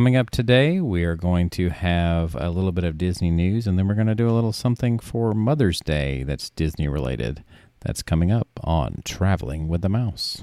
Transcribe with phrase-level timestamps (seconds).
[0.00, 3.78] coming up today, we are going to have a little bit of Disney news, and
[3.78, 7.44] then we're going to do a little something for Mother's Day that's Disney related.
[7.80, 10.42] That's coming up on Traveling with the Mouse.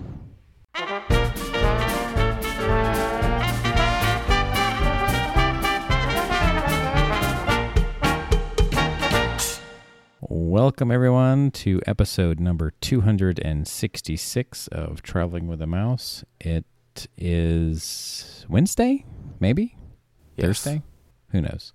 [10.21, 16.24] Welcome, everyone, to episode number 266 of Traveling with a Mouse.
[16.39, 16.66] It
[17.18, 19.04] is Wednesday,
[19.40, 19.76] maybe?
[20.36, 20.46] Yes.
[20.46, 20.82] Thursday?
[21.32, 21.73] Who knows?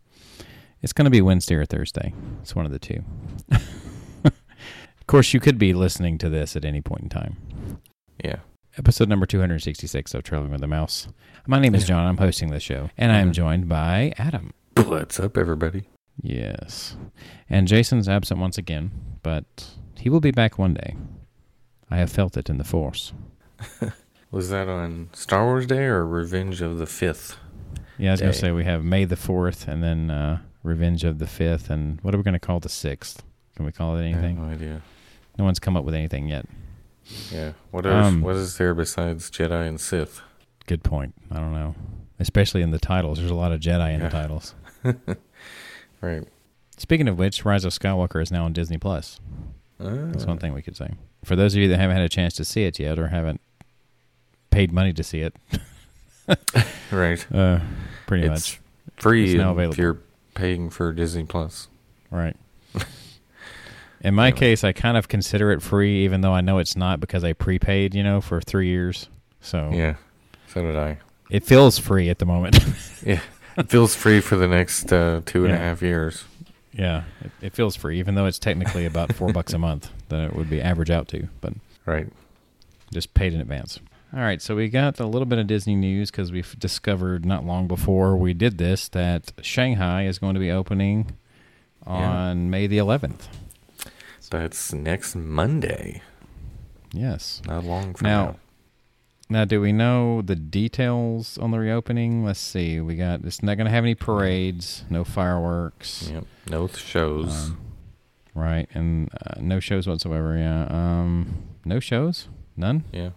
[0.83, 2.13] It's going to be Wednesday or Thursday.
[2.41, 3.03] It's one of the two.
[4.25, 7.37] of course, you could be listening to this at any point in time.
[8.25, 8.37] Yeah.
[8.79, 11.09] Episode number 266 of Traveling with a Mouse.
[11.47, 12.07] My name is John.
[12.07, 13.35] I'm hosting the show, and I am Mhm.
[13.35, 14.53] joined by Adam.
[14.77, 15.85] What's up, everybody?
[16.23, 16.97] Yes.
[17.51, 18.91] And Jason's absent once again,
[19.23, 20.97] but he will be back one day.
[21.91, 23.13] I have felt it in the force.
[24.31, 27.37] Was that on Star Wars Day or Revenge of the Fifth?
[28.03, 31.05] Yeah, I was going to say we have May the 4th and then uh, Revenge
[31.05, 31.71] of the 5th.
[31.71, 33.19] And what are we going to call the 6th?
[33.55, 34.37] Can we call it I have anything?
[34.47, 34.83] no idea.
[35.39, 36.47] No one's come up with anything yet.
[37.31, 37.53] Yeah.
[37.71, 38.07] What else?
[38.07, 40.21] Um, what is there besides Jedi and Sith?
[40.67, 41.15] Good point.
[41.31, 41.75] I don't know.
[42.19, 43.19] Especially in the titles.
[43.19, 44.09] There's a lot of Jedi in Yeah.
[44.09, 44.55] the titles.
[46.01, 46.27] Right.
[46.79, 49.21] Speaking of which, Rise of Skywalker is now on Disney Plus.
[49.79, 50.91] That's Ah, one thing we could say.
[51.25, 53.41] For those of you that haven't had a chance to see it yet or haven't
[54.51, 55.37] paid money to see it,
[56.91, 57.25] Right.
[57.33, 57.61] uh,
[58.21, 58.61] pretty It's much.
[58.97, 59.99] free It's now if you're
[60.35, 61.69] paying for Disney Plus.
[62.11, 62.37] Right.
[64.03, 64.39] In my Anyway.
[64.39, 67.33] case, I kind of consider it free, even though I know it's not because I
[67.33, 69.09] prepaid, you know, for three years.
[69.41, 69.97] So Yeah.
[70.49, 70.99] So did I.
[71.31, 72.59] it feels free at the moment.
[73.07, 73.21] Yeah.
[73.57, 76.25] It feels free for the next uh, two and a half years.
[76.73, 80.23] yeah, it, it feels free, even though it's technically about four bucks a month that
[80.25, 81.53] it would be average out to, but
[81.85, 82.07] Right.
[82.93, 83.79] just paid in advance.
[84.15, 87.47] All right, so we got a little bit of Disney news because we've discovered not
[87.47, 91.13] long before we did this that Shanghai is going to be opening
[91.87, 93.29] on May the 11th.
[94.31, 96.03] That's next Monday.
[96.93, 97.41] Yes.
[97.47, 98.37] Not long from Now, now.
[99.31, 102.23] Now, do we know the details on the reopening?
[102.23, 102.81] Let's see.
[102.81, 106.25] We got it's not going to have any parades, no fireworks, Yep.
[106.51, 107.47] No shows.
[107.49, 107.59] um,
[108.35, 108.69] right?
[108.75, 110.37] And uh, no shows whatsoever.
[110.37, 112.29] Yeah, um, no shows,
[112.59, 112.85] none.
[112.93, 113.11] yeah.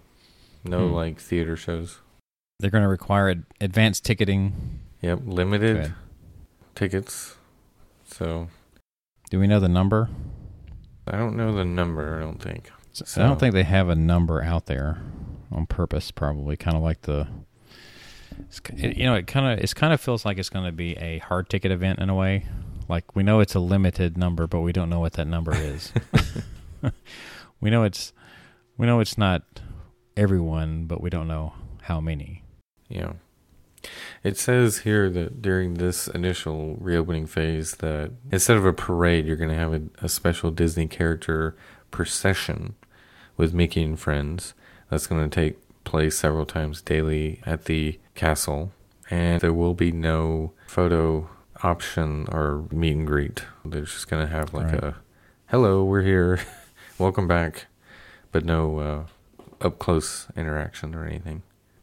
[0.66, 0.94] No hmm.
[0.94, 2.00] like theater shows.
[2.60, 4.80] They're going to require ad- advanced ticketing.
[5.02, 5.22] Yep.
[5.26, 5.94] Limited
[6.74, 7.36] tickets.
[8.06, 8.48] So
[9.30, 10.10] Do we know the number?
[11.08, 12.18] I don't know the number.
[12.18, 12.72] I don't think.
[13.18, 15.02] I don't think they have a number out there
[15.52, 16.12] on purpose.
[16.12, 17.28] Probably kind of like the.
[18.40, 20.96] It's, you know, it kind of it kind of feels like it's going to be
[20.98, 22.46] a hard ticket event in a way.
[22.88, 25.92] Like we know it's a limited number, but we don't know what that number is.
[27.62, 28.14] we know it's
[28.78, 29.44] we know it's not
[30.18, 31.54] everyone, but we don't know
[31.84, 32.44] how many.
[32.88, 33.14] Yeah.
[34.24, 39.36] It says here that during this initial reopening phase that instead of a parade, you're
[39.36, 41.56] going to have a, a special Disney character
[41.92, 42.76] procession
[43.38, 44.54] with Mickey and friends.
[44.90, 48.72] That's going to take place several times daily at the castle.
[49.12, 51.30] And there will be no photo
[51.62, 53.44] option or meet and greet.
[53.64, 54.84] They're just going to have like Right.
[54.84, 54.96] a
[55.48, 56.40] hello, we're here,
[56.98, 57.68] welcome back,
[58.32, 59.04] but no uh,
[59.62, 61.42] up close interaction or anything.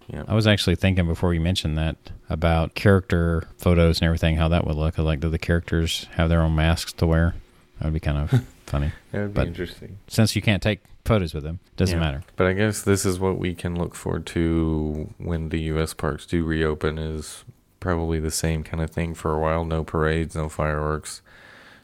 [0.08, 0.24] Yeah.
[0.28, 1.96] I was actually thinking before you mentioned that
[2.28, 4.98] about character photos and everything, how that would look.
[4.98, 7.34] Like, do the characters have their own masks to wear?
[7.78, 8.92] That would be kind of funny.
[9.12, 9.98] That would be But- interesting.
[10.08, 12.04] Since you can't take photos with them, doesn't Yeah.
[12.04, 12.22] matter.
[12.36, 15.94] But I guess this is what we can look forward to when the U.S.
[15.94, 16.98] parks do reopen.
[16.98, 17.44] Is
[17.80, 19.64] probably the same kind of thing for a while.
[19.64, 21.22] No parades, no fireworks,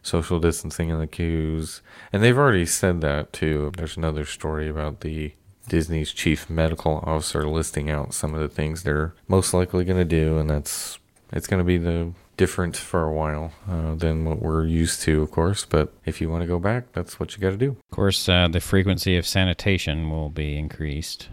[0.03, 1.83] social distancing in the queues,
[2.13, 3.73] and they've already said that too.
[3.77, 5.33] There's another story about the
[5.69, 10.05] Disney's chief medical officer listing out some of the things they're most likely going to
[10.05, 10.99] do, and that's
[11.33, 15.23] it's going to be the different for a while uh, than what we're used to,
[15.23, 15.65] of course.
[15.65, 17.77] But if you want to go back, that's what you got to do.
[17.91, 21.29] Of course, uh, the frequency of sanitation will be increased.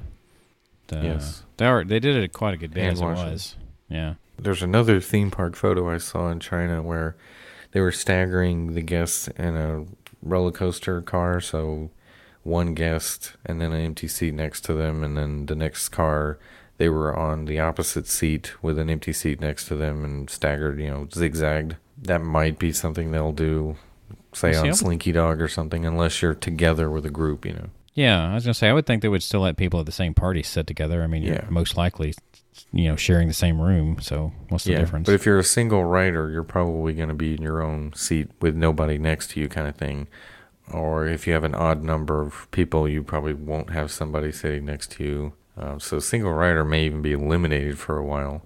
[0.91, 1.44] Yes.
[1.57, 1.84] they are.
[1.84, 3.56] They did it quite a good bit Hand as it was.
[3.90, 7.16] Yeah, There's another theme park photo I saw in China where
[7.72, 9.85] they were staggering the guests in a
[10.22, 11.40] roller coaster car.
[11.40, 11.91] So
[12.46, 16.38] one guest and then an empty seat next to them, and then the next car
[16.78, 20.80] they were on the opposite seat with an empty seat next to them and staggered,
[20.80, 21.76] you know, zigzagged.
[21.97, 23.78] That might be something they'll do,
[24.34, 27.46] say Well, see, I on Slinky Dog or something, unless you're together with a group,
[27.46, 27.70] you know.
[27.94, 28.30] yeah.
[28.30, 30.14] I was gonna say I would think they would still let people at the same
[30.14, 31.02] party sit together.
[31.02, 31.46] I mean, you're Yeah.
[31.50, 32.14] most likely,
[32.74, 33.97] you know, sharing the same room.
[34.02, 35.06] So what's the difference?
[35.06, 38.28] But if you're a single rider, you're probably going to be in your own seat
[38.42, 40.08] with nobody next to you, kind of thing.
[40.72, 44.66] Or if you have an odd number of people, you probably won't have somebody sitting
[44.66, 45.34] next to you.
[45.58, 48.41] Um, so single rider may even be eliminated for a while.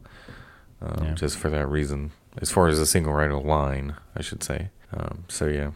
[0.81, 1.13] um, Yeah.
[1.13, 2.11] just for that reason.
[2.37, 4.69] As far as a single rider line, I should say.
[4.93, 5.71] Um, so yeah,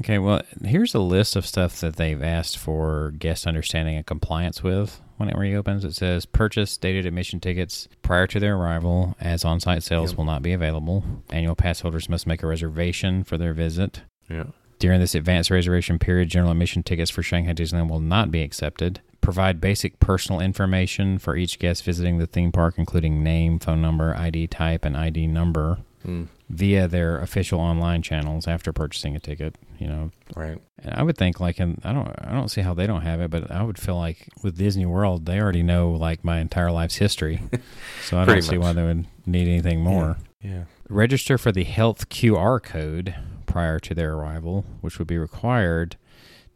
[0.00, 4.60] Okay, well, here's a list of stuff that they've asked for guest understanding and compliance
[4.60, 5.84] with when it reopens.
[5.84, 10.18] It says purchase dated admission tickets prior to their arrival, as on site sales Yep.
[10.18, 11.04] will not be available.
[11.30, 14.02] Annual pass holders must make a reservation for their visit.
[14.28, 14.46] yeah,
[14.84, 19.00] During this advanced reservation period, general admission tickets for Shanghai Disneyland will not be accepted.
[19.22, 24.14] Provide basic personal information for each guest visiting the theme park, including name, phone number,
[24.14, 29.56] ID type, and ID number mm, via their official online channels after purchasing a ticket.
[29.78, 32.74] You know, right, and I would think like, and I don't, I don't see how
[32.74, 35.92] they don't have it, but I would feel like with Disney World, they already know
[35.92, 37.40] like my entire life's history,
[38.04, 40.18] so I don't Pretty see why they would need anything more.
[40.42, 43.14] yeah, Register for the health QR code
[43.54, 45.94] prior to their arrival, which would be required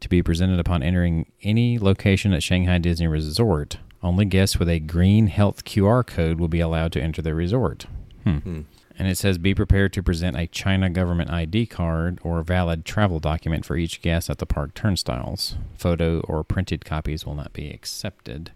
[0.01, 3.77] to be presented upon entering any location at Shanghai Disney Resort.
[4.03, 7.85] Only guests with a green health QR code will be allowed to enter the resort.
[8.25, 8.39] Hmm.
[8.39, 8.61] Hmm.
[8.97, 13.21] And it says be prepared to present a China government ID card or valid travel
[13.21, 15.55] document for each guest at the park turnstiles.
[15.77, 18.51] Photo or printed copies will not be accepted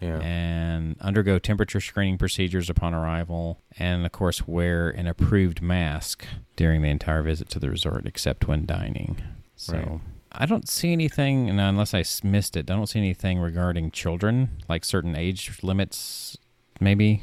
[0.00, 6.24] yeah, and undergo temperature screening procedures upon arrival, and of course, wear an approved mask
[6.56, 9.20] during the entire visit to the resort, except when dining.
[9.56, 9.74] So.
[9.74, 10.00] Right.
[10.30, 14.50] I don't see anything, and unless I missed it, I don't see anything regarding children,
[14.68, 16.36] like certain age limits.
[16.80, 17.22] Maybe,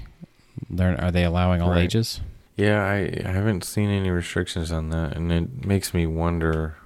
[0.69, 1.83] They're, are they allowing all Right.
[1.83, 2.19] ages?
[2.57, 2.81] yeah.
[2.83, 6.77] I, I haven't seen any restrictions on that, and it makes me wonder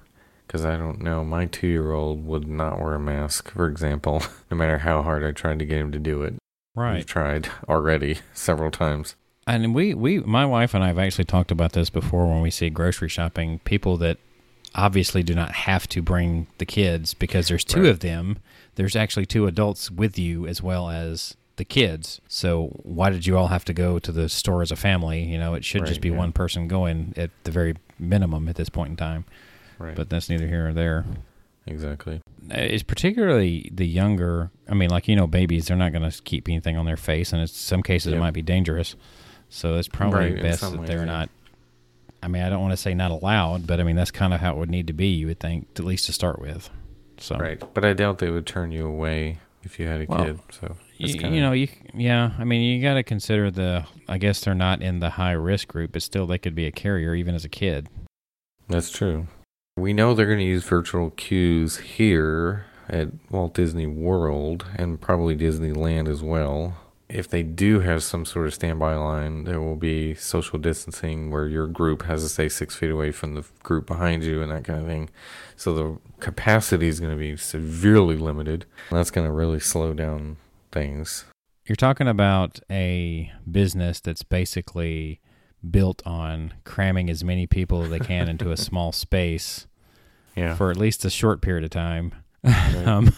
[0.50, 1.24] because I don't know.
[1.24, 4.20] My two-year-old would not wear a mask, for example,
[4.50, 6.34] no matter how hard I tried to get him to do it.
[6.74, 6.96] Right.
[6.96, 9.14] We've tried already several times.
[9.46, 12.50] And we, we, my wife and I have actually talked about this before when we
[12.50, 13.60] see grocery shopping.
[13.60, 14.18] People that
[14.74, 17.90] obviously do not have to bring the kids because there's two Right.
[17.90, 18.38] of them.
[18.74, 22.20] There's actually two adults with you as well as the kids.
[22.26, 25.22] So why did you all have to go to the store as a family?
[25.22, 26.16] You know, it should just be yeah.
[26.16, 29.24] one person going at the very minimum at this point in time.
[29.80, 29.96] Right.
[29.96, 31.04] But that's neither here nor there.
[31.66, 32.20] exactly.
[32.50, 34.50] Uh, it's particularly the younger.
[34.68, 37.32] I mean, like you know, babies they're not going to keep anything on their face,
[37.32, 38.94] and in some cases it might be dangerous.
[39.48, 41.28] So it's probably Right, best that they're not.
[42.22, 44.40] I mean, I don't want to say not allowed, but I mean that's kind of
[44.40, 45.06] how it would need to be.
[45.08, 46.68] You would think, at least to start with.
[47.18, 47.60] So Right.
[47.74, 50.38] But I doubt they would turn you away if you had a Well, kid.
[50.50, 52.32] So you, it's kinda- you know, you yeah.
[52.38, 53.86] I mean, you got to consider the.
[54.08, 56.72] I guess they're not in the high risk group, but still they could be a
[56.72, 57.88] carrier even as a kid.
[58.68, 59.26] That's true.
[59.76, 65.36] We know they're going to use virtual queues here at Walt Disney World and probably
[65.36, 66.76] Disneyland as well.
[67.08, 71.48] If they do have some sort of standby line, there will be social distancing where
[71.48, 74.64] your group has to stay six feet away from the group behind you and that
[74.64, 75.10] kind of thing.
[75.56, 78.64] So the capacity is going to be severely limited.
[78.90, 80.36] That's going to really slow down
[80.70, 81.24] things.
[81.66, 85.20] You're talking about a business that's basically
[85.68, 89.66] built on cramming as many people as they can into a small space
[90.36, 90.54] Yeah.
[90.54, 92.12] for at least a short period of time.
[92.44, 92.74] Right.
[92.86, 93.14] um,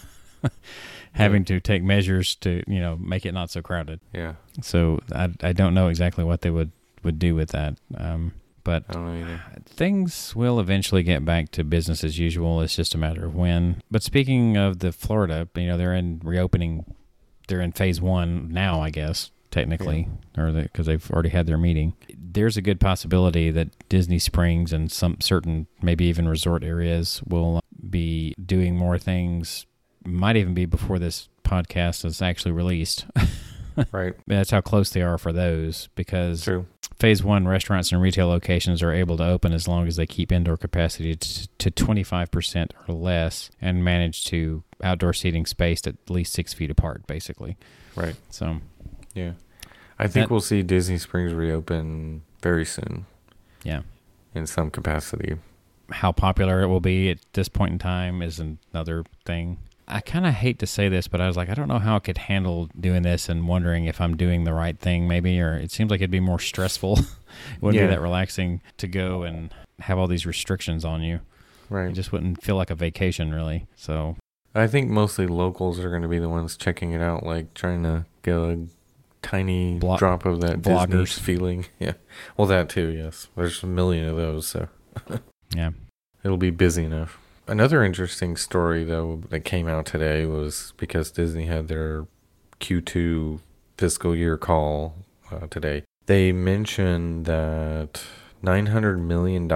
[1.12, 4.00] having to take measures to you know make it not so crowded.
[4.12, 4.34] yeah.
[4.62, 6.72] So I I don't know exactly what they would
[7.04, 7.78] would do with that.
[7.96, 8.32] Um,
[8.64, 9.42] but I don't know either.
[9.66, 12.60] things will eventually get back to business as usual.
[12.62, 13.82] It's just a matter of when.
[13.90, 16.84] But speaking of the Florida, you know they're in reopening.
[17.48, 21.94] They're in phase one now, I guess technically, or because they've already had their meeting.
[22.16, 27.58] There's a good possibility that Disney Springs and some certain, maybe even resort areas, will
[27.58, 29.66] uh, be doing more things.
[30.04, 33.06] Might even be before this podcast is actually released.
[33.90, 34.14] Right.
[34.26, 36.66] That's how close they are for those because True.
[36.98, 40.30] phase one restaurants and retail locations are able to open as long as they keep
[40.30, 46.32] indoor capacity t- to 25% or less and manage to outdoor seating spaced at least
[46.32, 47.56] six feet apart, basically.
[47.94, 48.16] Right.
[48.30, 48.60] So,
[49.14, 49.32] Yeah.
[49.98, 53.06] I think That- we'll see Disney Springs reopen very soon
[53.62, 53.82] yeah.
[54.34, 55.36] in some capacity.
[55.90, 59.58] How popular it will be at this point in time is another thing.
[59.86, 61.96] I kind of hate to say this, but I was like, I don't know how
[61.96, 65.54] I could handle doing this and wondering if I'm doing the right thing, maybe, or
[65.54, 66.98] it seems like it'd be more stressful.
[67.00, 67.06] it
[67.60, 67.88] wouldn't Yeah.
[67.88, 71.20] be that relaxing to go and have all these restrictions on you.
[71.68, 71.88] Right.
[71.90, 73.66] It just wouldn't feel like a vacation, really.
[73.76, 74.16] So,
[74.54, 77.82] I think mostly locals are going to be the ones checking it out, like trying
[77.82, 78.66] to a
[79.22, 81.18] tiny Blo- drop of that Disney bloggers.
[81.18, 81.66] feeling.
[81.78, 81.94] Yeah.
[82.36, 83.28] Well, that too, yes.
[83.36, 84.68] There's a million of those, so
[85.54, 85.70] yeah.
[86.22, 87.18] it'll be busy enough.
[87.48, 92.06] Another interesting story, though, that came out today was because Disney had their
[92.60, 93.40] Q2
[93.76, 94.94] fiscal year call
[95.30, 95.82] uh, today.
[96.06, 98.02] They mentioned that
[98.44, 99.48] $900 million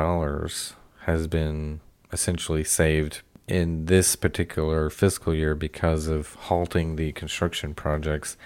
[1.04, 1.80] has been
[2.12, 8.36] essentially saved in this particular fiscal year because of halting the construction projects,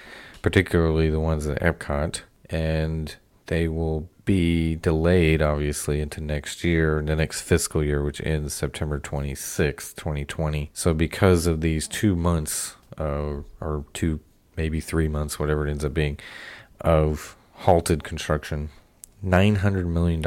[0.42, 2.22] particularly the ones at Epcot.
[2.48, 3.14] And
[3.46, 9.00] they will be delayed, obviously, into next year, the next fiscal year, which ends September
[9.00, 10.70] 26th, 2020.
[10.72, 14.20] So, because of these two months, uh, or two,
[14.56, 16.18] maybe three months, whatever it ends up being,
[16.80, 18.70] of halted construction,
[19.24, 20.22] $900 million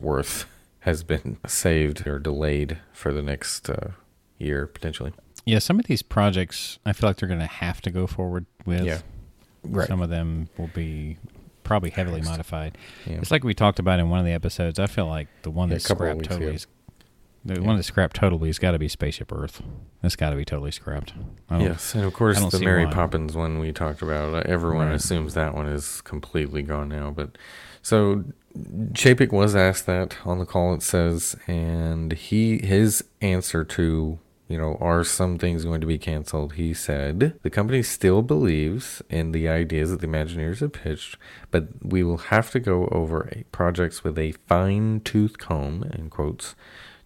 [0.00, 0.46] worth
[0.80, 3.90] has been saved or delayed for the next uh,
[4.38, 5.12] year, potentially.
[5.44, 8.46] Yeah, some of these projects, I feel like they're going to have to go forward
[8.64, 8.84] with.
[8.84, 9.00] Yeah.
[9.62, 9.86] Right.
[9.88, 11.18] Some of them will be
[11.64, 12.76] probably heavily modified.
[13.06, 13.18] Yeah.
[13.18, 14.78] It's like we talked about in one of the episodes.
[14.78, 16.54] I feel like the one Yeah, that's scrapped totally ago.
[16.54, 16.66] is
[17.44, 17.60] the Yeah.
[17.66, 19.62] one that's scrapped totally has got to be Spaceship Earth.
[20.02, 21.12] That's got to be totally scrapped.
[21.50, 22.92] Yes, and of course the Mary why.
[22.92, 24.34] Poppins one we talked about.
[24.34, 24.96] uh, Everyone Right.
[24.96, 27.10] assumes that one is completely gone now.
[27.10, 27.36] But
[27.82, 28.24] so
[28.92, 30.74] Chapek was asked that on the call.
[30.74, 34.18] It says, and he his answer to
[34.50, 36.54] you know are some things going to be canceled?
[36.54, 41.16] He said the company still believes in the ideas that the Imagineers have pitched,
[41.50, 46.10] but we will have to go over a, projects with a fine tooth comb in
[46.10, 46.54] quotes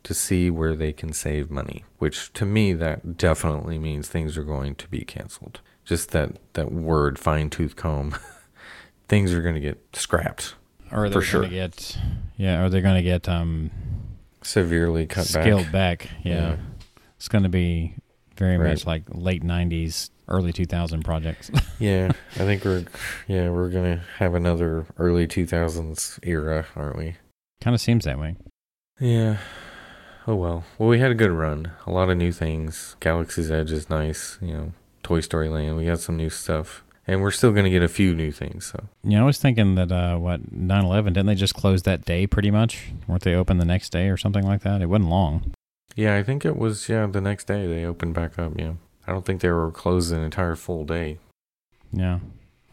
[0.04, 4.44] to see where they can save money, which to me that definitely means things are
[4.44, 5.60] going to be canceled.
[5.84, 8.16] Just that that word fine tooth comb,
[9.08, 10.54] things are going to get scrapped,
[10.90, 11.40] Or sure.
[11.42, 11.98] going to get,
[12.38, 13.70] yeah, are they're going to get um,
[14.42, 16.00] severely cut scaled back.
[16.04, 16.10] back.
[16.22, 16.32] Yeah.
[16.34, 16.56] Yeah.
[17.24, 17.94] It's going to be
[18.36, 18.68] very Right.
[18.68, 21.50] much like late 90s, early 2000 projects.
[21.78, 22.84] Yeah, I think we're
[23.26, 27.16] yeah we're gonna have another early two thousands era, aren't we?
[27.62, 28.36] kind of seems that way.
[29.00, 29.38] Yeah.
[30.26, 30.64] Oh well.
[30.78, 31.72] Well, we had a good run.
[31.86, 32.94] A lot of new things.
[33.00, 34.38] Galaxy's Edge is nice.
[34.42, 35.76] You know, Toy Story Land.
[35.78, 38.66] We got some new stuff, and we're still gonna get a few new things.
[38.66, 42.26] So Yeah, I was thinking that uh, what 9/11 didn't they just close that day
[42.26, 42.92] pretty much?
[43.08, 44.80] weren't they open the next day or something like that?
[44.82, 45.52] It wasn't long.
[45.94, 48.52] Yeah, I think it was yeah the next day they opened back up.
[48.58, 48.74] Yeah,
[49.06, 51.18] I don't think they were closed an entire full day.
[51.92, 52.18] Yeah,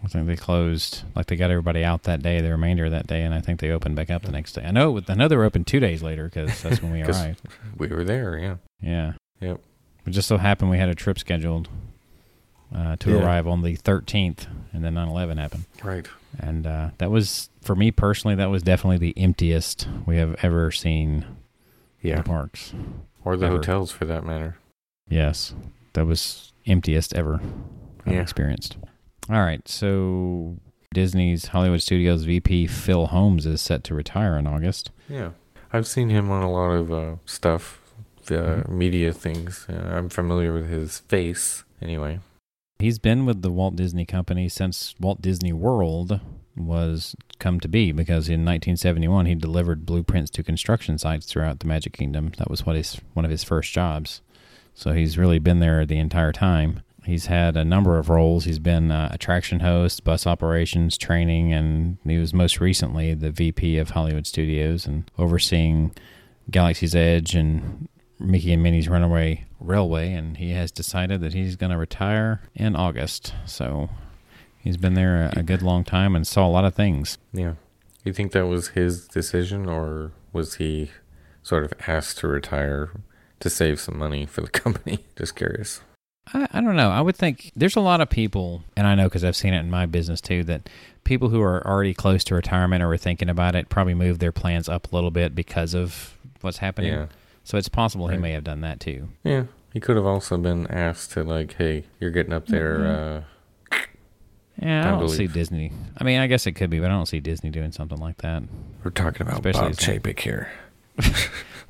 [0.04, 3.08] I think they closed like they got everybody out that day, the remainder of that
[3.08, 4.64] day, and I think they opened back up the next day.
[4.64, 7.42] I know I know they were open two days later because that's when we arrived.
[7.78, 8.38] We were there.
[8.38, 8.56] Yeah.
[8.82, 9.14] Yeah.
[9.40, 9.60] Yep.
[10.08, 11.70] It just so happened we had a trip scheduled
[12.76, 13.24] uh, to Yeah.
[13.24, 15.66] arrive on the 13th, and then 9/11 happened.
[15.84, 16.08] Right.
[16.40, 20.72] And uh, that was for me personally, that was definitely the emptiest we have ever
[20.72, 21.26] seen
[22.02, 22.16] Yeah.
[22.18, 22.74] the parks.
[23.24, 23.58] Or the Ever.
[23.58, 24.58] hotels for that matter.
[25.10, 25.54] Yes,
[25.94, 27.40] that was emptiest ever
[28.06, 28.22] I've Yeah.
[28.22, 28.78] experienced.
[29.30, 30.58] All right, so
[30.94, 34.92] Disney's Hollywood Studios VP Phil Holmes is set to retire in August.
[35.08, 35.32] Yeah.
[35.74, 37.80] I've seen him on a lot of uh, stuff,
[38.30, 38.34] uh,
[38.66, 38.70] Mhm.
[38.70, 39.66] media things.
[39.70, 41.64] Uh, I'm familiar with his face.
[41.82, 42.20] Anyway.
[42.80, 46.20] He's been with the Walt Disney Company since Walt Disney World
[46.58, 51.68] was come to be because in 1971 he delivered blueprints to construction sites throughout the
[51.68, 52.32] Magic Kingdom.
[52.38, 54.22] That was what his one of his first jobs.
[54.74, 56.82] So he's really been there the entire time.
[57.04, 58.46] He's had a number of roles.
[58.46, 63.78] He's been uh, attraction host, bus operations, training, and he was most recently the VP
[63.80, 65.94] of Hollywood Studios and overseeing
[66.52, 70.14] Galaxy's Edge and Mickey and Minnie's Runaway Railway.
[70.14, 73.34] And he has decided that he's going to retire in August.
[73.46, 73.90] So
[74.62, 77.18] he's been there a, a good long time and saw a lot of things.
[77.34, 77.54] Yeah.
[78.04, 80.92] You think that was his decision, or was he
[81.44, 82.90] sort of asked to retire
[83.40, 85.00] to save some money for the company?
[85.18, 85.82] Just curious.
[86.34, 86.90] I, I don't know.
[86.90, 89.60] I would think there's a lot of people, and I know because I've seen it
[89.60, 90.70] in my business too, that
[91.04, 94.32] people who are already close to retirement or are thinking about it probably move their
[94.32, 96.94] plans up a little bit because of what's happening.
[96.94, 97.06] Yeah.
[97.44, 99.10] So it's possible he may have done that too.
[99.24, 99.46] Yeah.
[99.74, 102.80] He could have also been asked to, like, hey, you're getting up there.
[102.80, 103.20] Mhm.
[103.20, 103.22] Uh,
[104.62, 105.28] Yeah, I Time to don't see.
[105.28, 105.72] Disney.
[105.98, 108.18] I mean, I guess it could be, but I don't see Disney doing something like
[108.18, 108.44] that.
[108.84, 110.52] we're talking about Especially Bob Chapek here.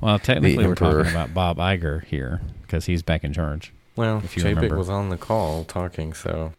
[0.00, 3.72] Well, technically, we're talking about Bob Iger here because he's back in charge.
[3.94, 4.76] Well, If you Chapek remember.
[4.76, 6.54] was on the call talking, so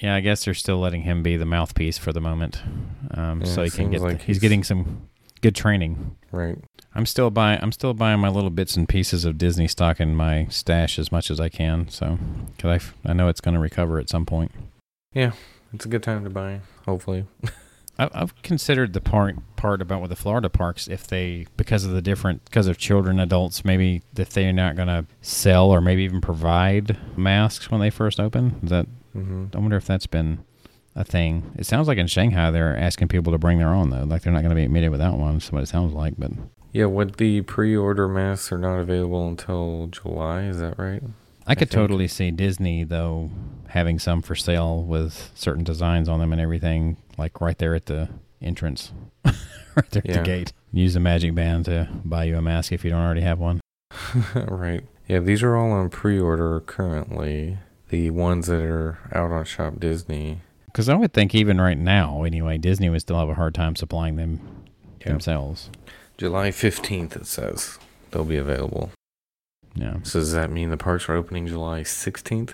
[0.00, 2.60] Yeah, I guess they're still letting him be the mouthpiece for the moment,
[3.12, 4.00] um, Yeah, so he can get.
[4.00, 5.02] like he's, he's- getting some
[5.42, 6.16] good training.
[6.32, 6.58] right.
[6.92, 7.60] I'm still buying.
[7.62, 11.12] I'm still buying my little bits and pieces of Disney stock in my stash as
[11.12, 11.88] much as I can.
[11.90, 12.18] So,
[12.58, 14.50] cause I, I know it's going to recover at some point.
[15.72, 16.60] It's a good time to buy.
[16.86, 17.24] Hopefully.
[17.98, 21.90] I, I've considered the part part about with the Florida parks if they because of
[21.90, 26.04] the different because of children, adults, maybe if they're not going to sell or maybe
[26.04, 28.60] even provide masks when they first open.
[28.62, 30.44] Is that hmm I wonder if that's been
[30.94, 31.52] a thing.
[31.56, 34.04] It sounds like in Shanghai they're asking people to bring their own though.
[34.04, 35.34] Like they're not going to be admitted without one.
[35.34, 36.14] That's what it sounds like.
[36.18, 36.32] But
[36.72, 40.42] Yeah, what the pre-order masks are not available until July.
[40.44, 41.02] Is that right?
[41.48, 41.80] I could think.
[41.80, 43.30] totally see Disney though
[43.68, 47.86] having some for sale with certain designs on them and everything, like right there at
[47.86, 48.08] the
[48.40, 48.92] entrance,
[49.24, 49.34] right
[49.90, 50.16] there at Yeah.
[50.18, 50.52] the gate.
[50.72, 53.60] Use the magic band to buy you a mask if you don't already have one.
[54.34, 54.84] right.
[55.06, 57.58] Yeah, these are all on pre-order currently.
[57.88, 62.22] The ones that are out on Shop Disney, Because I would think even right now,
[62.24, 64.40] anyway, Disney would still have a hard time supplying them
[65.00, 65.08] Yeah.
[65.08, 65.70] themselves.
[66.18, 67.78] July 15th, it says
[68.10, 68.90] they'll be available.
[69.78, 72.52] Yeah, So does that mean the parks are opening July 16th?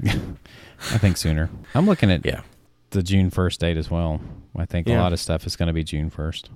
[0.04, 1.50] I think sooner.
[1.74, 2.42] I'm looking at Yeah.
[2.90, 4.20] the June 1st date as well.
[4.56, 6.48] I think a lot of stuff is going to be June 1st.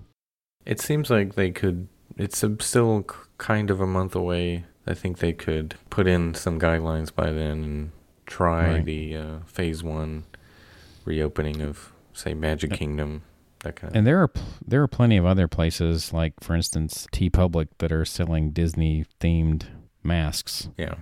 [0.65, 1.89] It seems like they could.
[2.17, 3.07] It's still
[3.39, 4.65] kind of a month away.
[4.87, 7.91] I think they could put in some guidelines by then and
[8.27, 8.85] try Right.
[8.85, 10.25] the uh, phase one
[11.05, 13.23] reopening of, say, Magic Kingdom.
[13.63, 13.97] That kind of.
[13.97, 17.93] And there are pl- there are plenty of other places, like for instance, TeePublic, that
[17.93, 19.65] are selling Disney themed
[20.03, 20.69] masks.
[20.77, 20.95] yeah,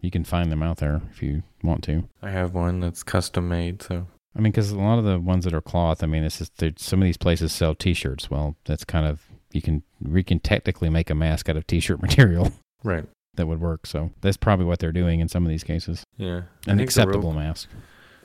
[0.00, 2.08] You can find them out there if you want to.
[2.22, 3.82] I have one that's custom made.
[3.82, 6.38] So I mean, because a lot of the ones that are cloth, I mean, it's
[6.38, 8.30] just some of these places sell T-shirts.
[8.30, 12.00] Well, that's kind of you can we can technically make a mask out of T-shirt
[12.02, 12.52] material
[12.82, 13.04] right.
[13.34, 13.86] that would work.
[13.86, 16.02] So that's probably what they're doing in some of these cases.
[16.16, 16.42] Yeah.
[16.66, 17.68] An acceptable real- mask.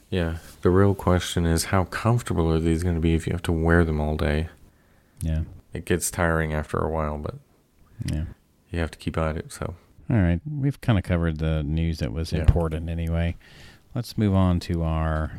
[0.09, 0.37] Yeah.
[0.61, 3.51] The real question is how comfortable are these going to be if you have to
[3.51, 4.49] wear them all day?
[5.21, 5.41] Yeah,
[5.73, 7.35] It gets tiring after a while, but
[8.05, 8.25] yeah.
[8.71, 9.51] you have to keep at it.
[9.51, 9.75] So
[10.09, 12.39] All right, we've kind of covered the news that was Yeah.
[12.41, 13.35] important anyway.
[13.95, 15.31] Let's move on to our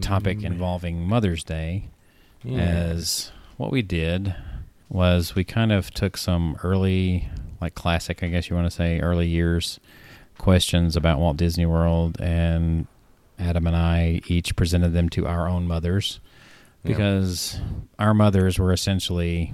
[0.00, 1.88] topic Mm, involving Mother's Day.
[2.44, 2.60] yeah.
[2.60, 4.34] As what we did
[4.88, 7.28] was we kind of took some early,
[7.60, 9.80] like classic, I guess you want to say, early years
[10.38, 12.86] questions about Walt Disney World, and
[13.38, 16.20] Adam and I each presented them to our own mothers
[16.84, 16.92] Yeah.
[16.92, 17.60] because
[17.98, 19.52] our mothers were essentially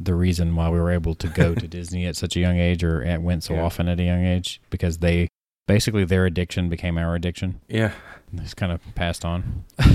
[0.00, 2.84] the reason why we were able to go to Disney at such a young age
[2.84, 3.62] or at- went so Yeah.
[3.62, 5.28] often at a young age because they
[5.66, 7.60] basically their addiction became our addiction.
[7.68, 7.92] yeah.
[8.36, 9.64] It's kind of passed on.
[9.78, 9.94] I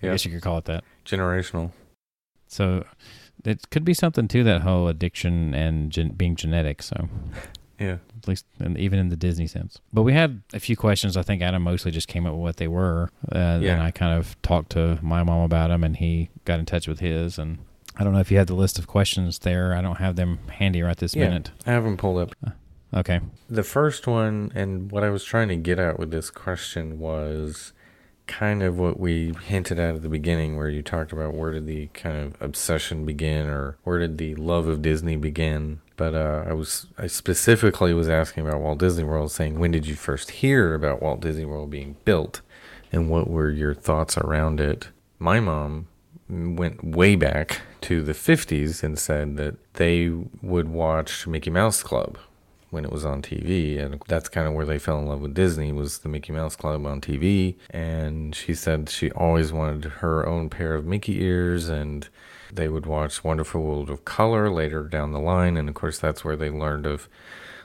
[0.00, 0.82] guess you could call it that.
[1.06, 1.70] Generational.
[2.48, 2.84] So
[3.44, 6.82] it could be something to that whole addiction and gen- being genetic.
[6.82, 7.08] So
[7.82, 7.96] Yeah.
[8.16, 9.78] at least and even in the Disney sense.
[9.92, 11.16] But we had a few questions.
[11.16, 13.84] I think Adam mostly just came up with what they were, uh, and Yeah.
[13.84, 17.00] I kind of talked to my mom about them, and he got in touch with
[17.00, 17.38] his.
[17.38, 17.58] And
[17.96, 19.74] I don't know if you had the list of questions there.
[19.74, 21.24] I don't have them handy right this Yeah.
[21.28, 21.50] minute.
[21.66, 22.34] I have them pulled up.
[22.94, 23.20] Okay.
[23.48, 27.72] The first one, and what I was trying to get at with this question was
[28.32, 31.66] kind of what we hinted at at the beginning, where you talked about where did
[31.66, 35.80] the kind of obsession begin, or where did the love of Disney begin.
[35.96, 39.86] But uh, I was I specifically was asking about Walt Disney World, saying when did
[39.86, 42.40] you first hear about Walt Disney World being built,
[42.90, 44.88] and what were your thoughts around it?
[45.18, 45.88] My mom
[46.28, 50.08] went way back to the 50s and said that they
[50.40, 52.18] would watch Mickey Mouse Club
[52.72, 55.34] when it was on TV, and that's kind of where they fell in love with
[55.34, 57.56] Disney was the Mickey Mouse Club on TV.
[57.68, 62.08] And she said she always wanted her own pair of Mickey ears, and
[62.50, 66.24] they would watch Wonderful World of Color later down the line, and of course that's
[66.24, 67.10] where they learned of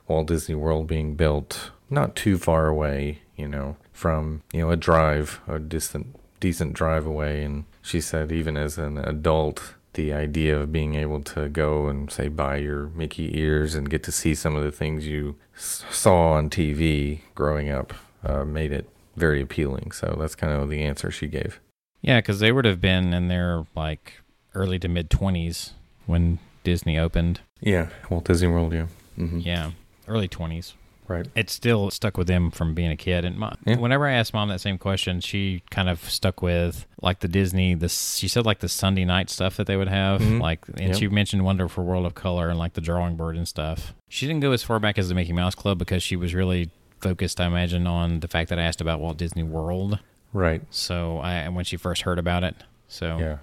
[0.09, 4.75] Walt Disney World being built not too far away, you know, from you know a
[4.75, 7.43] drive, a distant decent drive away.
[7.43, 12.09] And she said even as an adult the idea of being able to go and
[12.09, 15.83] say buy your Mickey ears and get to see some of the things you s-
[15.91, 19.91] saw on TV growing up uh, made it very appealing.
[19.91, 21.59] So that's kind of the answer she gave.
[22.01, 24.13] Yeah, because they would have been in their like
[24.53, 25.73] early to mid twenties
[26.05, 27.41] when Disney opened.
[27.59, 28.73] Yeah, Walt Disney World.
[28.73, 28.87] Yeah.
[29.17, 29.39] Mm-hmm.
[29.39, 29.71] Yeah,
[30.07, 30.73] early twenties.
[31.07, 31.25] Right.
[31.35, 33.23] It still stuck with them from being a kid.
[33.25, 33.77] And my, Yeah.
[33.77, 37.73] whenever I asked mom that same question, she kind of stuck with like the Disney.
[37.75, 40.41] The she said like the Sunday night stuff that they would have, Mhm.
[40.41, 40.95] like, and Yep.
[40.97, 43.93] she mentioned Wonderful World of Color and like the Drawing Board and stuff.
[44.09, 46.69] She didn't go as far back as the Mickey Mouse Club because she was really
[46.99, 49.99] focused, I imagine, on the fact that I asked about Walt Disney World.
[50.33, 50.61] Right.
[50.71, 52.55] So I when she first heard about it,
[52.87, 53.37] so Yeah.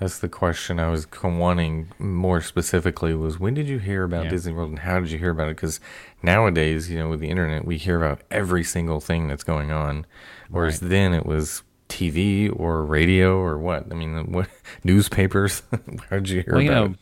[0.00, 4.30] That's the question I was wanting more specifically was when did you hear about Yeah.
[4.30, 5.56] Disney World and how did you hear about it?
[5.56, 5.80] Because
[6.22, 10.06] nowadays, you know, with the internet, we hear about every single thing that's going on.
[10.50, 10.88] Whereas Right.
[10.90, 13.86] then it was TV or radio or what?
[13.90, 14.48] I mean, what
[14.84, 15.62] newspapers?
[16.10, 16.96] how did you hear well, you about know,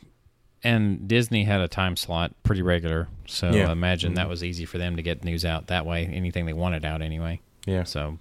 [0.65, 3.69] and Disney had a time slot pretty regular, so Yeah.
[3.69, 4.31] I imagine that Mhm.
[4.31, 6.07] was easy for them to get news out that way.
[6.07, 7.41] Anything they wanted out anyway.
[7.67, 7.85] Yeah.
[7.85, 8.19] So,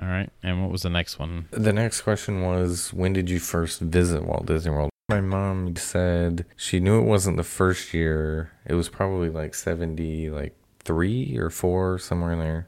[0.00, 0.30] all right.
[0.42, 1.48] And what was the next one?
[1.50, 4.90] The next question was when did you first visit Walt Disney World?
[5.08, 8.50] My mom said she knew it wasn't the first year.
[8.66, 10.54] It was probably like 70 like
[10.84, 12.66] 3 or 4 somewhere in there.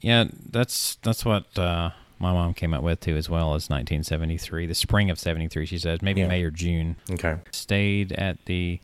[0.00, 4.66] Yeah, that's that's what uh, my mom came up with too, as well as 1973,
[4.66, 5.66] the spring of 73.
[5.66, 6.28] She says maybe Yeah.
[6.28, 6.96] May or June.
[7.10, 7.36] Okay.
[7.50, 8.80] Stayed at the.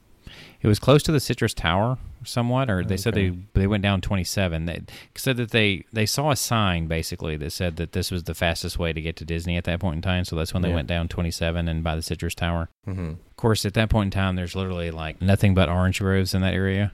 [0.63, 4.01] It was close to the Citrus Tower, somewhat, or they said they they went down
[4.01, 4.67] 27.
[4.67, 4.83] They
[5.15, 8.79] said that they they saw a sign basically that said that this was the fastest
[8.79, 10.25] way to get to Disney at that point in time.
[10.25, 10.75] So that's when they Yeah.
[10.77, 12.69] went down 27 and by the Citrus Tower.
[12.87, 13.13] Mhm.
[13.13, 16.41] Of course, at that point in time, there's literally like nothing but orange groves in
[16.43, 16.93] that area.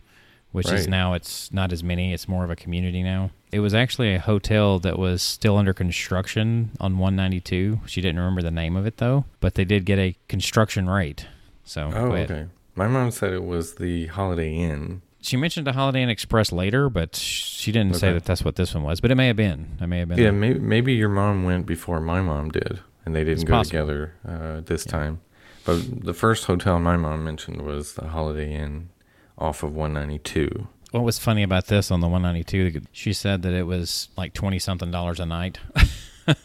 [0.52, 2.12] which is now it's not as many.
[2.12, 3.30] It's more of a community now.
[3.52, 7.78] It was actually a hotel that was still under construction on 192.
[7.86, 11.28] She didn't remember the name of it though, but they did get a construction rate.
[11.62, 12.46] So Oh, okay.
[12.74, 15.02] My mom said it was the Holiday Inn.
[15.22, 18.74] She mentioned a Holiday Inn Express later, but she didn't say that that's what this
[18.74, 19.00] one was.
[19.00, 19.76] But it may have been.
[19.80, 20.18] It may have been.
[20.18, 23.54] Yeah, maybe, maybe your mom went before my mom did, and they didn't It's go
[23.54, 23.70] possible.
[23.86, 24.92] together uh, this Yeah.
[24.92, 25.20] time.
[25.64, 28.88] But the first hotel my mom mentioned was the Holiday Inn
[29.36, 30.68] off of 192.
[30.92, 32.80] What was funny about this on the 192?
[32.90, 35.58] She said that it was like twenty something dollars a night.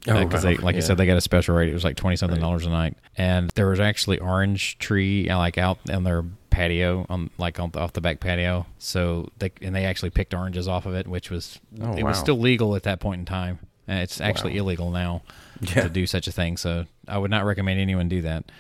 [0.08, 0.88] Oh, because they, like you Yeah.
[0.88, 1.70] said, they got a special rate.
[1.70, 2.46] It was like twenty something Right.
[2.46, 6.24] dollars a night, and there was actually orange tree like out in their
[6.56, 8.66] patio, on like on off the back patio.
[8.80, 12.18] So they and they actually picked oranges off of it, which was Oh, it was
[12.18, 13.60] still legal at that point in time.
[13.88, 14.60] And it's actually Wow.
[14.66, 15.22] illegal now
[15.62, 15.84] Yeah.
[15.84, 16.58] to do such a thing.
[16.58, 18.52] So I would not recommend anyone do that.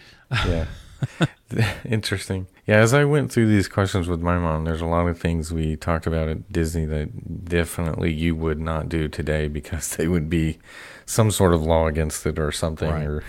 [0.45, 0.65] yeah.
[1.85, 2.47] Interesting.
[2.65, 5.51] Yeah, as I went through these questions with my mom, there's a lot of things
[5.53, 10.29] we talked about at Disney that definitely you would not do today because they would
[10.29, 10.57] be
[11.05, 13.05] some sort of law against it or something Right.
[13.05, 13.23] or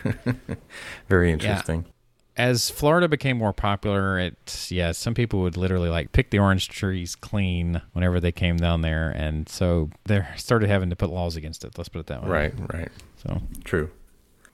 [1.08, 1.84] very interesting.
[2.36, 6.68] As Florida became more popular, it yeah, some people would literally like pick the orange
[6.68, 11.36] trees clean whenever they came down there, and so they started having to put laws
[11.36, 11.76] against it.
[11.78, 12.28] Let's put it that way.
[12.28, 12.88] Right, right.
[13.16, 13.90] So True.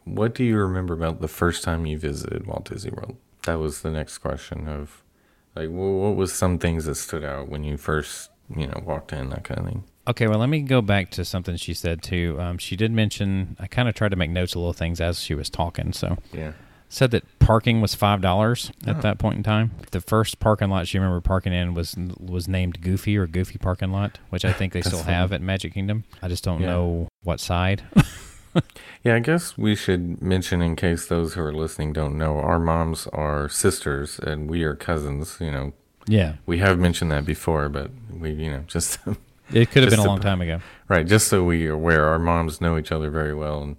[0.05, 3.17] What do you remember about the first time you visited Walt Disney World?
[3.45, 5.03] That was the next question of
[5.55, 9.31] like what was some things that stood out when you first, you know, walked in
[9.31, 9.85] that kind of thing.
[10.09, 12.37] okay, well, let me go back to something she said too.
[12.41, 15.21] Um, she did mention I kind of tried to make notes of little things as
[15.21, 15.93] she was talking.
[15.93, 16.53] So Yeah.
[16.95, 19.01] Said that parking was five dollars at Oh.
[19.01, 19.71] that point in time.
[19.93, 23.91] The first parking lot she remember parking in was was named Goofy or Goofy parking
[23.93, 25.15] lot, which I think they still funny.
[25.15, 26.05] have at Magic Kingdom.
[26.23, 26.67] I just don't Yeah.
[26.67, 27.83] know what side.
[29.03, 32.59] Yeah, I guess we should mention in case those who are listening don't know, our
[32.59, 35.73] moms are sisters and we are cousins, you know.
[36.07, 38.99] yeah, We have mentioned that before, but we, you know, just
[39.53, 40.61] it could have been a to- long time ago.
[40.89, 43.77] right, just so we are aware our moms know each other very well and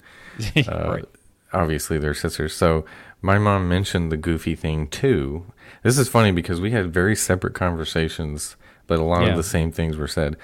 [0.68, 1.06] uh, right.
[1.54, 2.54] Obviously they're sisters.
[2.56, 2.86] So
[3.22, 5.46] my mom mentioned the goofy thing too.
[5.84, 8.56] This is funny because we had very separate conversations,
[8.88, 9.30] but a lot Yeah.
[9.32, 10.36] of the same things were said.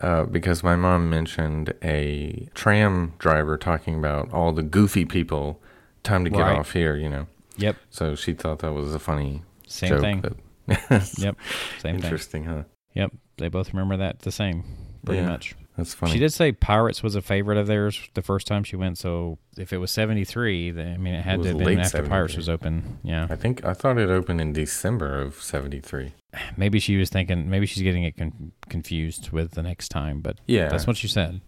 [0.00, 5.60] Uh, because my mom mentioned a tram driver talking about all the goofy people,
[6.02, 6.58] time to get Right.
[6.58, 7.26] off here, you know.
[7.56, 7.76] Yep.
[7.90, 10.00] So she thought that was a funny Same joke.
[10.00, 10.20] thing.
[10.20, 10.36] but-
[11.18, 11.36] Yep.
[11.78, 11.94] Same thing.
[11.96, 12.64] Interesting, huh?
[12.94, 13.12] Yep.
[13.38, 14.64] They both remember that the same,
[15.04, 15.28] pretty Yeah.
[15.28, 15.54] much.
[15.76, 16.12] That's funny.
[16.12, 18.96] She did say Pirates was a favorite of theirs the first time she went.
[18.96, 22.02] So if it was 73, then, I mean, it had was to have been after
[22.04, 22.98] Pirates was open.
[23.02, 23.26] Yeah.
[23.28, 26.12] I think I thought it opened in December of '73.
[26.56, 30.38] Maybe she was thinking, maybe she's getting it con- confused with the next time, but
[30.46, 31.40] Yeah, that's what she said.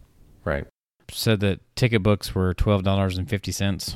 [0.44, 0.66] right.
[1.08, 3.94] Said that ticket books were $12.50.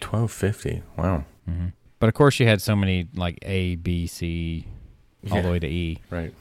[0.00, 0.82] Twelve fifty.
[0.96, 1.24] Wow.
[1.46, 4.66] hmm But of course, she had so many like A, B, C,
[5.30, 5.42] all Yeah.
[5.42, 5.98] the way to E.
[6.10, 6.34] Right.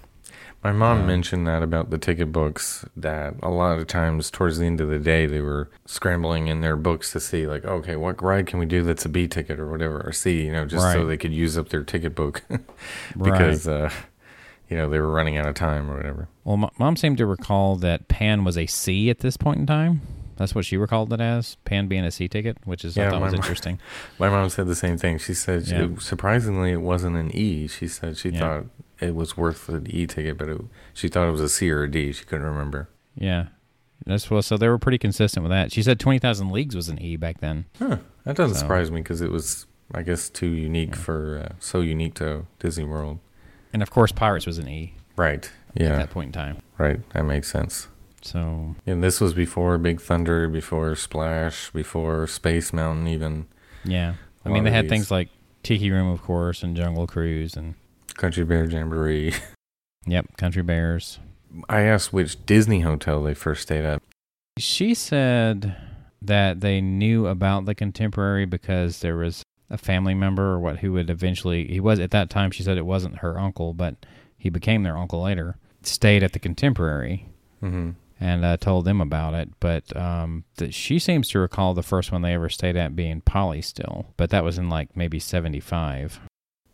[0.63, 4.58] My mom Uh, mentioned that about the ticket books that a lot of times towards
[4.58, 7.95] the end of the day they were scrambling in their books to see like okay
[7.95, 10.65] what ride can we do that's a B ticket or whatever or C you know
[10.65, 12.43] just so they could use up their ticket book
[13.17, 13.89] because uh,
[14.69, 16.28] you know they were running out of time or whatever.
[16.43, 19.65] Well, m- mom seemed to recall that Pan was a C at this point in
[19.65, 20.02] time.
[20.36, 21.56] That's what she recalled it as.
[21.65, 23.80] Pan being a C ticket, which is I Yeah, thought was mom- interesting.
[24.19, 25.17] My mom said the same thing.
[25.17, 25.88] She said she- Yeah.
[26.00, 27.67] surprisingly it wasn't an E.
[27.67, 28.39] She said she Yeah.
[28.39, 28.65] thought
[29.02, 30.62] it was worth an E ticket, but it,
[30.94, 32.12] she thought it was a C or a D.
[32.12, 32.90] She couldn't remember.
[33.16, 33.48] Yeah,
[34.06, 34.42] that's well.
[34.42, 35.72] So they were pretty consistent with that.
[35.72, 37.66] She said twenty thousand leagues was an E back then.
[37.78, 37.98] Huh.
[38.26, 41.02] That doesn't So- surprise me because it was, I guess, too unique Yeah.
[41.02, 43.20] for uh, so unique to Disney World.
[43.74, 45.50] And of course, Pirates was an E Right.
[45.76, 45.94] Yeah.
[45.94, 46.58] At that point in time.
[46.78, 47.08] Right.
[47.14, 47.88] That makes sense.
[48.22, 53.48] So And this was before Big Thunder, before Splash, before Space Mountain, even
[53.86, 55.30] yeah, I mean they had things like
[55.64, 57.76] Tiki Room, of course, and Jungle Cruise, and
[58.19, 59.34] Country Bear Jamboree.
[60.05, 61.19] yep, Country Bears.
[61.69, 64.01] I asked which Disney hotel they first stayed at.
[64.60, 65.75] She said
[66.21, 70.91] that they knew about the contemporary because there was a family member or what who
[70.91, 73.95] would eventually he was at that time she said it wasn't her uncle but
[74.38, 77.25] he became their uncle later stayed at the contemporary
[77.63, 77.91] Mm-hmm.
[78.19, 82.21] and uh, told them about it but um, she seems to recall the first one
[82.23, 86.19] they ever stayed at being Poly still but that was in like maybe 75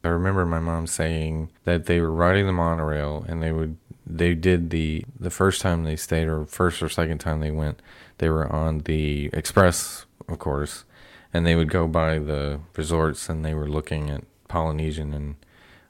[0.05, 4.35] I remember my mom saying that they were riding the monorail and they would they
[4.35, 7.81] did the the first time they stayed or first or second time they went
[8.19, 10.85] they were on the express of course
[11.33, 15.35] and they would go by the resorts and they were looking at Polynesian and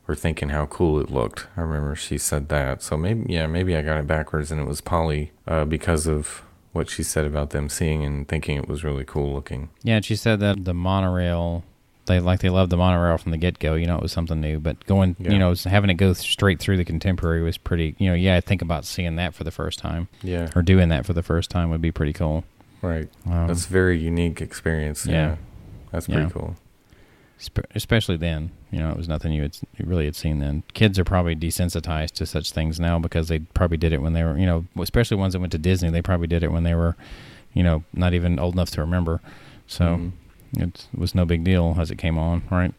[0.07, 1.47] were thinking how cool it looked.
[1.57, 2.81] I remember she said that.
[2.81, 6.43] So maybe yeah, maybe I got it backwards and it was Poly uh, because of
[6.71, 9.69] what she said about them seeing and thinking it was really cool looking.
[9.81, 11.63] yeah she said that the monorail
[12.05, 13.75] they like they loved the monorail from the get go.
[13.75, 14.59] You know, it was something new.
[14.59, 15.31] But going, Yeah.
[15.31, 17.95] you know, having it go straight through the contemporary was pretty.
[17.97, 20.49] You know, yeah, I think about seeing that for the first time Yeah.
[20.55, 22.43] or doing that for the first time would be pretty cool.
[22.81, 23.09] Right.
[23.25, 25.05] Um, That's a very unique experience.
[25.07, 25.13] Yeah.
[25.13, 25.35] Yeah.
[25.91, 26.29] That's pretty Yeah.
[26.29, 26.55] cool.
[27.37, 28.49] spe- especially then.
[28.71, 30.63] You know, it was nothing you had you really had seen then.
[30.73, 34.23] Kids are probably desensitized to such things now because they probably did it when they
[34.23, 35.89] were, you know, especially ones that went to Disney.
[35.89, 36.95] They probably did it when they were,
[37.53, 39.21] you know, not even old enough to remember.
[39.67, 40.11] So Mhm.
[40.57, 42.73] It was no big deal as it came on, right?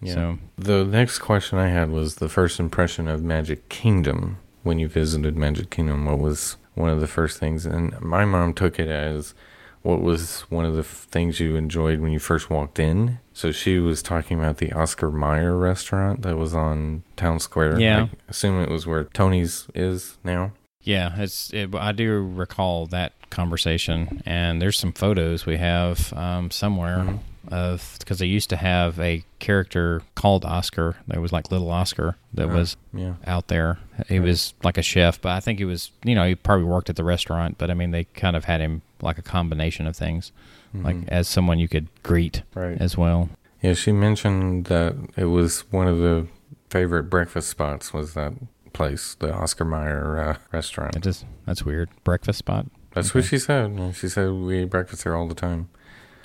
[0.00, 0.14] Yeah.
[0.14, 4.88] So The next question I had was the first impression of Magic Kingdom when you
[4.88, 6.04] visited Magic Kingdom.
[6.04, 7.66] What was one of the first things?
[7.66, 9.34] And my mom took it as
[9.82, 13.18] what was one of the f- things you enjoyed when you first walked in.
[13.32, 17.80] So she was talking about the Oscar Mayer restaurant that was on Town Square.
[17.80, 18.02] Yeah.
[18.12, 20.52] I assume it was where Tony's is now.
[20.82, 21.52] Yeah, it's.
[21.52, 27.18] It, I do recall that conversation, and there's some photos we have um, somewhere Mhm.
[27.50, 30.96] of because they used to have a character called Oscar.
[31.06, 33.14] that was like Little Oscar that Oh, was Yeah.
[33.26, 33.78] out there.
[34.08, 34.26] He Right.
[34.28, 35.90] was like a chef, but I think he was.
[36.04, 38.60] You know, he probably worked at the restaurant, but I mean, they kind of had
[38.60, 40.32] him like a combination of things,
[40.74, 41.08] like Mhm.
[41.08, 42.76] as someone you could greet right.
[42.80, 43.30] as well.
[43.62, 46.26] Yeah, she mentioned that it was one of the
[46.70, 48.34] favorite breakfast spots was that
[48.74, 50.94] place, the Oscar Mayer uh, restaurant.
[50.96, 51.88] It just that's weird.
[52.04, 52.66] Breakfast spot.
[52.98, 53.18] That's Okay.
[53.20, 53.94] what she said.
[53.96, 55.68] She said we ate breakfast there all the time.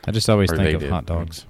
[0.06, 1.46] I just always Or think they of did, hot dogs.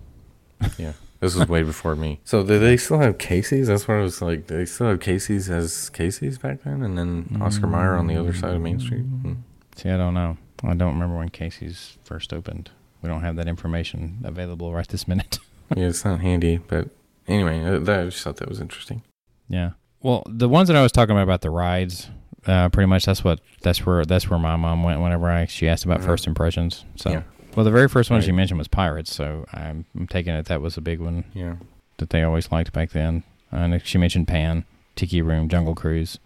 [0.78, 2.20] Yeah, this was way before me.
[2.26, 3.68] So did they still have Casey's?
[3.68, 4.48] That's what I was like.
[4.48, 8.34] They still have Casey's as Casey's back then, and then Oscar Mayer on the other
[8.34, 9.02] side of Main Street.
[9.02, 9.34] Hmm.
[9.76, 10.38] See, I don't know.
[10.64, 12.70] I don't remember when Casey's first opened.
[13.02, 15.40] We don't have that information available right this minute.
[15.76, 16.90] Yeah, it's not handy, but
[17.28, 19.02] anyway, uh, that, I just thought that was interesting.
[19.48, 19.72] yeah.
[20.02, 22.10] Well, the ones that I was talking about about the rides,
[22.48, 25.68] uh, pretty much that's what that's where that's where my mom went whenever I she
[25.68, 26.06] asked about Mhm.
[26.06, 26.86] first impressions.
[26.96, 27.24] So, Yeah.
[27.56, 30.62] well, the very first one she mentioned was Pirates, so I'm, I'm taking it that
[30.62, 31.56] was a big one Yeah,
[31.98, 33.24] that they always liked back then.
[33.52, 36.18] And she mentioned Pan, Tiki Room, Jungle Cruise,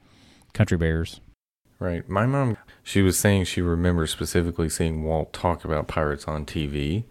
[0.53, 1.19] Country Bears.
[1.79, 2.07] right.
[2.09, 7.03] My mom, she was saying she remembers specifically seeing Walt talk about pirates on TV,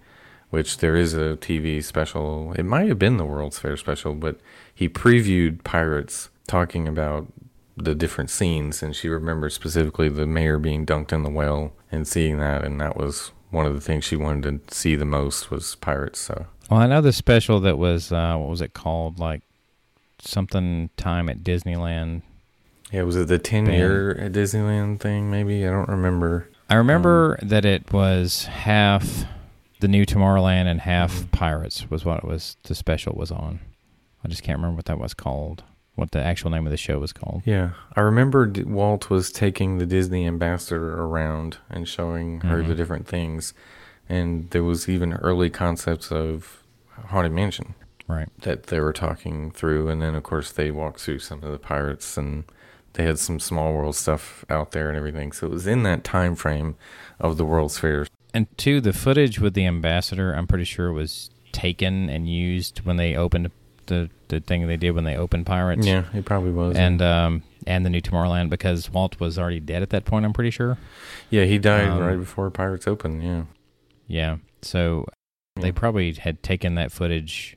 [0.50, 2.52] which there is a TV special.
[2.56, 4.40] It might have been the World's Fair special, but
[4.74, 7.26] he previewed pirates talking about
[7.76, 12.06] the different scenes, and she remembers specifically the mayor being dunked in the well and
[12.08, 15.50] seeing that, and that was one of the things she wanted to see the most
[15.50, 16.20] was pirates.
[16.20, 19.18] So Well, I know the special that was uh, what was it called?
[19.18, 19.42] Like
[20.18, 22.22] something time at Disneyland.
[22.92, 25.30] yeah, was it the ten year at Disneyland thing?
[25.30, 26.48] Maybe I don't remember.
[26.68, 29.24] I remember that it was half
[29.80, 31.30] the new Tomorrowland and half Mhm.
[31.32, 32.56] Pirates was what it was.
[32.64, 33.60] The special was on.
[34.24, 35.62] I just can't remember what that was called.
[35.96, 37.42] What the actual name of the show was called.
[37.44, 42.68] Yeah, I remember Walt was taking the Disney ambassador around and showing her Mhm.
[42.68, 43.52] the different things,
[44.08, 46.62] and there was even early concepts of
[47.06, 47.74] Haunted Mansion
[48.06, 48.28] Right.
[48.42, 51.58] that they were talking through, and then of course they walked through some of the
[51.58, 52.44] pirates and
[52.92, 55.32] they had some small world stuff out there and everything.
[55.32, 56.76] So it was in that time frame
[57.18, 58.06] of the World's Fair.
[58.34, 62.96] And two, the footage with the ambassador, I'm pretty sure was taken and used when
[62.96, 63.50] they opened
[63.86, 65.86] the the thing they did when they opened Pirates.
[65.86, 66.76] Yeah, it probably was.
[66.76, 70.24] And um and the new Tomorrowland because Walt was already dead at that point.
[70.24, 70.78] I'm pretty sure.
[71.30, 73.22] yeah, he died um, right before Pirates opened.
[73.22, 73.42] Yeah,
[74.06, 74.36] Yeah.
[74.62, 75.06] So
[75.56, 77.56] they probably had taken that footage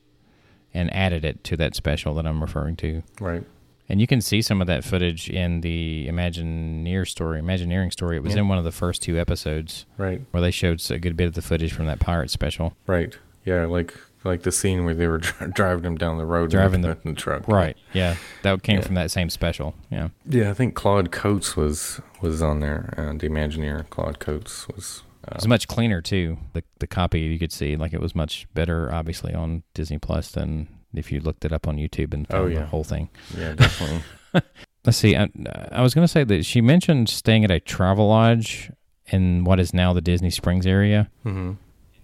[0.72, 3.02] and added it to that special that I'm referring to.
[3.20, 3.44] right.
[3.88, 8.16] And you can see some of that footage in the Imagineer story, Imagineering story.
[8.16, 8.42] It was Yeah.
[8.42, 10.22] in one of the first two episodes Right.
[10.30, 12.76] where they showed a good bit of the footage from that pirate special.
[12.86, 13.18] Right.
[13.44, 13.92] Yeah, like
[14.24, 17.12] like the scene where they were dri- driving him down the road Driving the- the,
[17.14, 17.46] truck.
[17.48, 17.76] Right.
[17.92, 18.16] Yeah.
[18.42, 18.82] That came Yeah.
[18.86, 19.74] from that same special.
[19.90, 20.08] Yeah.
[20.26, 22.92] Yeah, I think Claude Coats was was on there.
[22.98, 25.02] Uh, the Imagineer Claude Coats was.
[25.26, 26.38] Uh, It was much cleaner too.
[26.52, 30.30] The the copy you could see like it was much better obviously on Disney Plus
[30.30, 33.08] than if you looked it up on YouTube and Oh, found the whole thing.
[33.38, 34.02] yeah, definitely.
[34.84, 35.14] Let's see.
[35.14, 35.28] I,
[35.70, 38.72] I was going to say that she mentioned staying at a travel lodge
[39.06, 41.52] in what is now the Disney Springs area hmm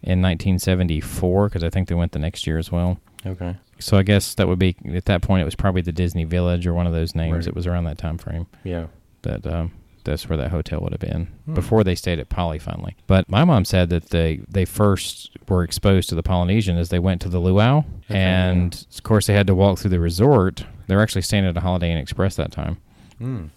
[0.07, 2.99] in 1974 because I think they went the next year as well.
[3.25, 3.57] Okay.
[3.79, 6.67] So I guess that would be at that point it was probably the Disney Village
[6.67, 7.35] or one of those names.
[7.35, 7.47] Right.
[7.49, 8.87] It was around that time frame Yeah.
[9.23, 9.73] that um,
[10.05, 11.55] that's where that hotel would have been Hmm.
[11.55, 12.95] before they stayed at Poly finally.
[13.09, 16.99] But my mom said that they they first were exposed to the Polynesian as they
[17.01, 20.65] went to the luau, Okay, and of course they had to walk through the resort.
[20.87, 22.77] They were actually staying at a Holiday Inn Express that time.
[23.21, 23.49] Mm.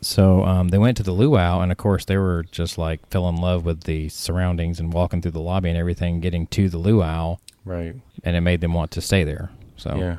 [0.00, 3.28] So um, they went to the luau, and of course they were just like fell
[3.28, 6.78] in love with the surroundings and walking through the lobby and everything, getting to the
[6.78, 7.96] luau, Right.
[8.22, 9.50] and it made them want to stay there.
[9.76, 10.18] So Yeah.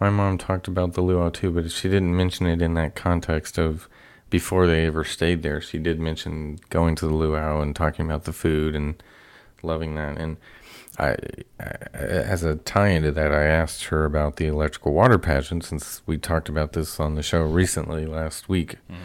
[0.00, 3.56] My mom talked about the luau too, but she didn't mention it in that context
[3.58, 3.88] of
[4.30, 5.60] before they ever stayed there.
[5.60, 9.00] She did mention going to the luau and talking about the food and
[9.62, 10.18] loving that.
[10.18, 10.38] And
[10.98, 11.16] I,
[11.58, 16.02] I, as a tie into that, I asked her about the electrical water pageant since
[16.06, 19.02] we talked about this on the show recently last week, Mm-hmm.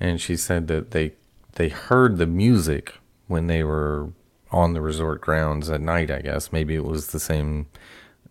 [0.00, 1.12] and she said that they
[1.54, 2.94] they heard the music
[3.28, 4.10] when they were
[4.52, 6.10] on the resort grounds at night.
[6.10, 7.66] I guess maybe it was the same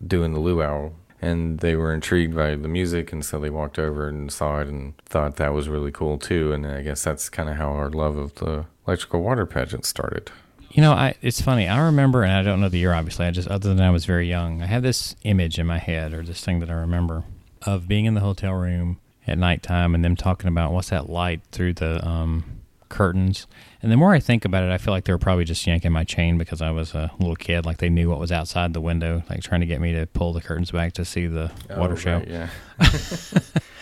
[0.05, 0.91] doing the luau,
[1.21, 4.67] and they were intrigued by the music, and so they walked over and saw it
[4.67, 6.53] and thought that was really cool too.
[6.53, 10.31] And I guess that's kind of how our love of the electrical water pageant started.
[10.75, 11.67] You know, I it's funny.
[11.69, 12.93] I remember, and I don't know the year.
[12.93, 14.61] Obviously, I just other than I was very young.
[14.61, 17.23] I have this image in my head, or this thing that I remember
[17.61, 21.41] of being in the hotel room at nighttime and them talking about what's that light
[21.51, 22.43] through the um,
[22.89, 23.47] curtains.
[23.81, 25.93] And the more I think about it, I feel like they were probably just yanking
[25.93, 27.65] my chain because I was a little kid.
[27.65, 30.33] Like they knew what was outside the window, like trying to get me to pull
[30.33, 32.17] the curtains back to see the water Oh, show.
[32.17, 32.49] right, yeah.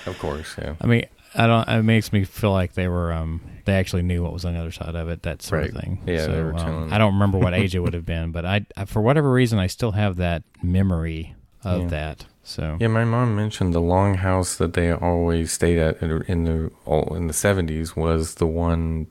[0.06, 0.76] of course, yeah.
[0.80, 1.68] I mean, I don't.
[1.68, 3.12] It makes me feel like they were.
[3.12, 5.24] Um, they actually knew what was on the other side of it.
[5.24, 6.02] That sort of thing.
[6.06, 8.86] Yeah, So, um, I don't remember what age it would have been, but I, I,
[8.86, 11.88] for whatever reason, I still have that memory of Yeah.
[11.88, 12.26] that.
[12.46, 17.04] So Yeah, my mom mentioned the longhouse that they always stayed at in the oh,
[17.16, 19.08] in the seventies was the one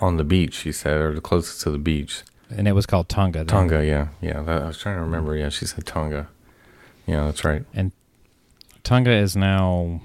[0.00, 0.54] on the beach.
[0.54, 2.22] She said, or the closest to the beach.
[2.50, 3.38] and it was called Tonga.
[3.38, 3.46] then.
[3.46, 4.42] Tonga, yeah, yeah.
[4.42, 5.36] That, I was trying to remember.
[5.36, 6.28] Yeah, she said Tonga.
[7.06, 7.64] Yeah, that's right.
[7.72, 7.92] And
[8.82, 10.00] Tonga is now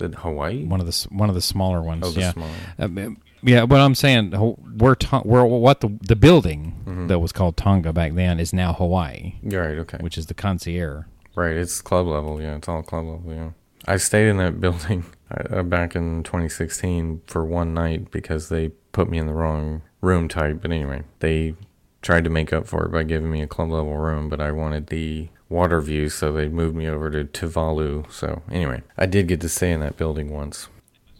[0.00, 0.64] Hawaii?
[0.64, 2.02] one of the one of the smaller ones.
[2.06, 2.32] oh, the yeah.
[2.32, 2.48] small.
[2.78, 4.32] Um, yeah, but I'm saying,
[4.78, 7.08] we're, to- we're what the the building Mhm.
[7.08, 9.78] that was called Tonga back then is now Hawaii, right.
[9.78, 9.98] Okay.
[10.00, 11.04] which is the concierge.
[11.36, 12.40] Right, it's club level.
[12.40, 13.32] Yeah, it's all club level.
[13.34, 13.50] Yeah,
[13.86, 19.08] I stayed in that building uh, back in 2016 for one night because they put
[19.10, 20.58] me in the wrong room type.
[20.62, 21.54] But anyway, they
[22.02, 24.52] tried to make up for it by giving me a club level room, but I
[24.52, 28.10] wanted the water view, so they moved me over to Tuvalu.
[28.12, 30.68] So anyway, I did get to stay in that building once.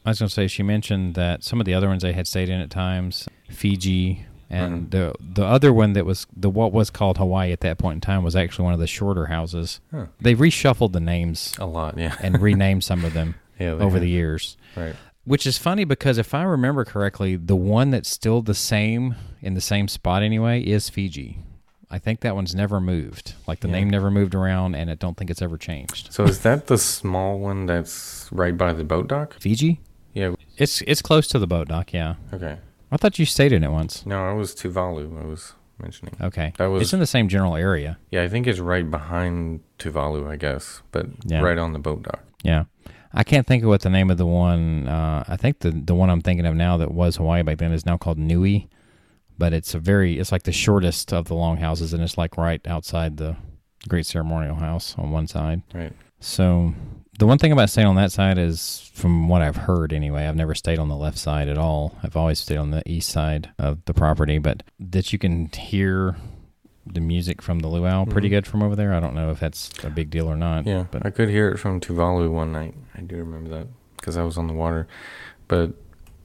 [0.05, 2.27] I was going to say she mentioned that some of the other ones they had
[2.27, 4.91] stayed in at times, Fiji, and Mhm.
[4.91, 8.01] the the other one that was the what was called Hawaii at that point in
[8.03, 9.81] time was actually one of the shorter houses.
[9.91, 10.07] Huh.
[10.21, 12.15] They reshuffled the names A lot, yeah.
[12.23, 14.01] and renamed some of them yeah, over have.
[14.03, 14.57] the years.
[14.77, 14.95] right.
[15.25, 19.55] Which is funny because if I remember correctly, the one that's still the same in
[19.55, 21.39] the same spot anyway is Fiji.
[21.91, 23.33] I think that one's never moved.
[23.47, 23.75] Like the Yeah.
[23.75, 26.13] name never moved around, and I don't think it's ever changed.
[26.13, 29.37] So is that the small one that's right by the boat dock?
[29.41, 29.81] Fiji?
[30.15, 30.35] Yeah.
[30.57, 31.93] It's it's close to the boat dock.
[31.93, 32.59] Yeah, Okay.
[32.93, 34.07] I thought you stayed in it once.
[34.07, 35.21] No, I was Tuvalu.
[35.21, 36.15] I was mentioning.
[36.21, 37.99] Okay, That was it's in the same general area.
[38.13, 41.41] Yeah, I think it's right behind Tuvalu, I guess, but Yeah.
[41.41, 42.23] right on the boat dock.
[42.45, 42.65] Yeah.
[43.13, 44.89] I can't think of what the name of the one.
[44.89, 47.73] Uh, I think the the one I'm thinking of now that was Hawaii back then
[47.73, 48.69] is now called Niue,
[49.39, 52.37] but it's a very it's like the shortest of the long houses, and it's like
[52.37, 53.37] right outside the
[53.89, 55.63] Great Ceremonial House on one side.
[55.75, 55.93] Right.
[56.21, 56.75] So
[57.19, 60.37] the one thing about staying on that side is, from what I've heard anyway, I've
[60.37, 61.97] never stayed on the left side at all.
[62.03, 66.17] I've always stayed on the east side of the property, but that you can hear
[66.87, 68.33] the music from the luau pretty Mhm.
[68.33, 68.93] good from over there.
[68.93, 70.67] I don't know if that's a big deal or not.
[70.67, 72.75] Yeah, but I could hear it from Tuvalu one night.
[72.97, 74.87] I do remember that because I was on the water.
[75.49, 75.73] But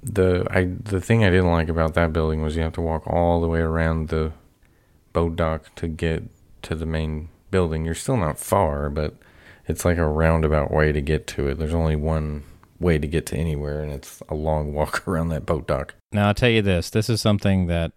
[0.03, 3.07] the I the thing I didn't like about that building was you have to walk
[3.07, 4.31] all the way around the
[5.13, 6.23] boat dock to get
[6.63, 7.85] to the main building.
[7.85, 9.15] You're still not far, but
[9.69, 11.59] it's like a roundabout way to get to it.
[11.59, 12.43] There's only one
[12.79, 15.93] way to get to anywhere, and it's a long walk around that boat dock.
[16.11, 17.93] Now I'll tell you this: this is something that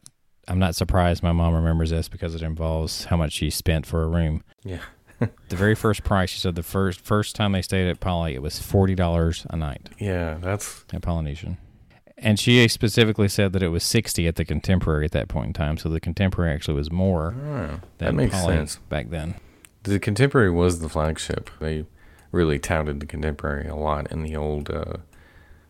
[0.46, 4.04] I'm not surprised my mom remembers this because it involves how much she spent for
[4.04, 4.44] a room.
[4.62, 4.80] Yeah.
[5.50, 8.42] The very first price, she said the first first time they stayed at Poly, it
[8.42, 11.58] was forty dollars a night Yeah, that's at Polynesian,
[12.18, 15.52] and she specifically said that it was sixty at the Contemporary at that point in
[15.52, 15.78] time.
[15.78, 18.76] So the Contemporary actually was more oh, that makes sense.
[18.88, 19.36] back then.
[19.84, 21.50] The Contemporary was the flagship.
[21.60, 21.84] They
[22.30, 24.98] really touted the Contemporary a lot in the old uh,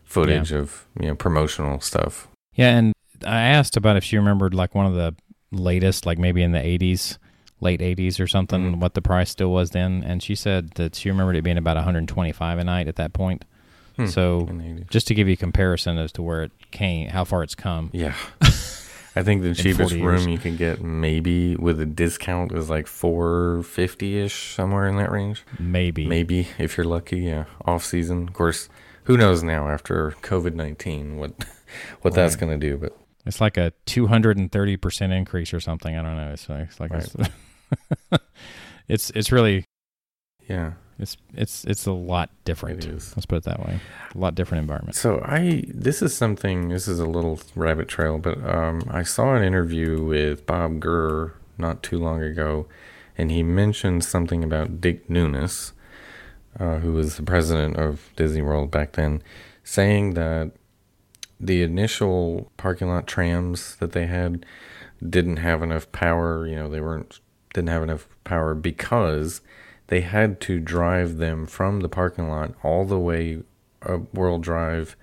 [0.03, 2.27] footage of you know promotional stuff.
[2.55, 2.93] Yeah, and
[3.25, 5.15] I asked about if she remembered like one of the
[5.51, 7.17] latest, like maybe in the '80s,
[7.59, 8.79] late '80s or something, Mhm.
[8.79, 11.75] what the price still was then, and she said that she remembered it being about
[11.77, 13.45] 125 a night at that point.
[13.97, 14.05] Hmm.
[14.07, 14.89] So In the 80s.
[14.89, 17.89] just to give you a comparison as to where it came, how far it's come.
[17.93, 18.15] yeah,
[19.15, 20.25] I think the cheapest room years.
[20.25, 25.11] you can get maybe with a discount is like four fifty ish, somewhere in that
[25.11, 25.43] range.
[25.59, 26.07] Maybe.
[26.07, 27.19] Maybe if you're lucky.
[27.19, 28.27] Yeah, off season.
[28.27, 28.69] Of course,
[29.03, 31.33] who knows now after COVID nineteen what
[32.01, 32.77] what that's gonna do?
[32.77, 35.95] But It's like a 230 percent increase or something.
[35.95, 36.31] I don't know.
[36.31, 37.15] It's like, it's like it's,
[38.87, 39.65] it's it's really
[40.49, 40.73] yeah,
[41.03, 42.85] it's it's it's a lot different.
[42.85, 43.15] it is.
[43.15, 43.79] Let's put it that way.
[44.13, 44.95] A lot different environment.
[44.95, 49.35] So I this is something this is a little rabbit trail, but um, I saw
[49.35, 52.67] an interview with Bob Gurr not too long ago,
[53.17, 55.73] and he mentioned something about Dick Nunis,
[56.59, 59.21] uh, who was the president of Disney World back then,
[59.63, 60.51] saying that
[61.39, 64.45] the initial parking lot trams that they had
[65.07, 66.47] didn't have enough power.
[66.47, 67.19] You know, they weren't
[67.53, 69.41] didn't have enough power because
[69.93, 73.43] they had to drive them from the parking lot all the way
[73.83, 74.95] up World Drive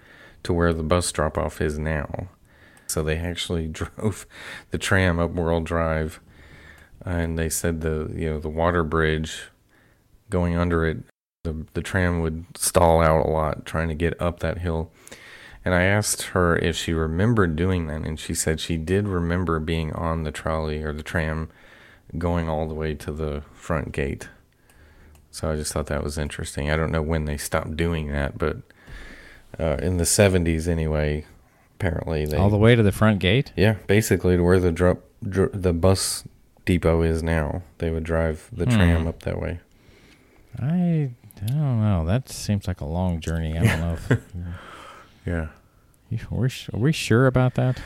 [0.43, 2.27] to where the bus drop off is now.
[2.89, 4.27] So they actually drove
[4.73, 6.19] the tram up World Drive,
[7.07, 9.45] and they said the you know the water bridge
[10.29, 11.05] going under it,
[11.45, 14.91] the the tram would stall out a lot trying to get up that hill.
[15.65, 19.61] And I asked her if she remembered doing that, and she said she did remember
[19.61, 21.49] being on the trolley or the tram
[22.19, 24.29] going all the way to the front gate.
[25.31, 26.71] So I just thought that was interesting.
[26.71, 28.59] I don't know when they stopped doing that, but
[29.59, 31.25] uh, in the 70s anyway,
[31.79, 33.53] apparently they All the way to the front gate.
[33.57, 36.25] yeah, basically to where the drop dr- the bus
[36.65, 37.63] depot is now.
[37.79, 38.71] They would drive the Hmm.
[38.71, 39.61] tram up that way.
[40.59, 41.11] I
[41.43, 42.05] I don't know.
[42.05, 43.57] That seems like a long journey.
[43.57, 43.93] I don't know.
[44.11, 44.21] If,
[45.27, 45.49] Yeah.
[46.11, 47.81] you, are, we, are we sure about that?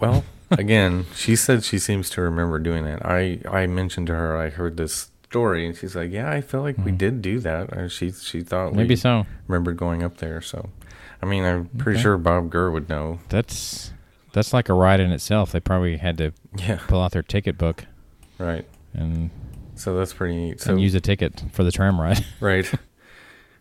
[0.00, 3.04] Well, again, she said she seems to remember doing that.
[3.06, 6.62] I I mentioned to her I heard this story, and she's like, "Yeah, I feel
[6.62, 6.96] like we Hmm.
[6.96, 9.26] did do that." Or she she thought Maybe we so.
[9.48, 10.40] remembered going up there.
[10.40, 10.70] So,
[11.20, 12.02] I mean, I'm pretty Okay.
[12.04, 13.18] sure Bob Gurr would know.
[13.30, 13.92] That's
[14.32, 15.50] that's like a ride in itself.
[15.50, 17.86] They probably had to Yeah, pull out their ticket book
[18.38, 18.64] right.
[18.92, 19.30] and,
[19.76, 20.60] So that's pretty neat.
[20.60, 22.24] So and use a ticket for the tram ride.
[22.40, 22.70] right,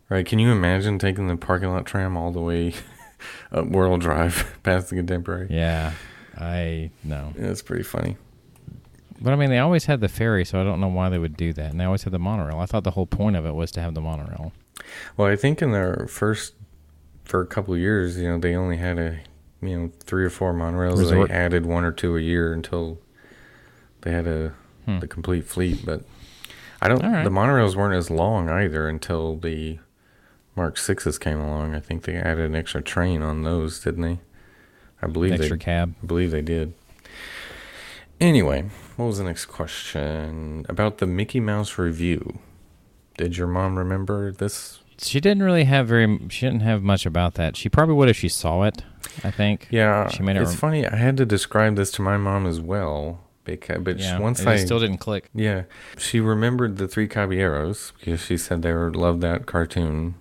[0.09, 0.25] right.
[0.25, 2.73] Can you imagine taking the parking lot tram all the way
[3.51, 5.47] up World Drive past the Contemporary?
[5.49, 5.93] yeah,
[6.37, 7.33] I know.
[7.35, 8.17] Yeah, that's pretty funny.
[9.23, 11.37] But I mean, they always had the ferry, so I don't know why they would
[11.37, 11.71] do that.
[11.71, 12.59] And they always had the monorail.
[12.59, 14.51] I thought the whole point of it was to have the monorail.
[15.17, 16.53] Well, I think in their first
[17.23, 19.19] for a couple of years, you know, they only had a
[19.61, 20.97] you know three or four monorails.
[20.99, 21.29] Resort.
[21.29, 22.99] They added one or two a year until
[24.01, 24.53] they had a
[24.85, 24.99] Hmm.
[24.99, 25.85] the complete fleet.
[25.85, 26.03] But
[26.81, 27.01] I don't.
[27.01, 27.23] Right.
[27.23, 29.79] The monorails weren't as long either until the
[30.57, 31.73] Mark Sixes came along.
[31.73, 34.19] I think they added an extra train on those, didn't they?
[35.01, 35.63] I believe Extra they.
[35.63, 35.95] cab.
[36.03, 36.73] I believe they did.
[38.19, 38.65] Anyway,
[38.95, 42.39] what was the next question about the Mickey Mouse Revue?
[43.17, 46.19] Did your mom remember this She didn't really have very.
[46.29, 47.55] She didn't have much about that.
[47.55, 48.83] She probably would if she saw it.
[49.23, 49.67] I think.
[49.69, 50.87] Yeah, She made it it's rem- funny.
[50.87, 54.17] I had to describe this to my mom as well because, but Yeah.
[54.19, 55.29] once I still didn't click.
[55.35, 55.63] yeah,
[55.97, 60.15] she remembered the Three Caballeros because she said they were loved that cartoon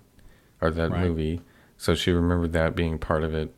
[0.61, 1.01] or that Right.
[1.07, 1.41] movie,
[1.79, 3.55] so she remembered that being part of it.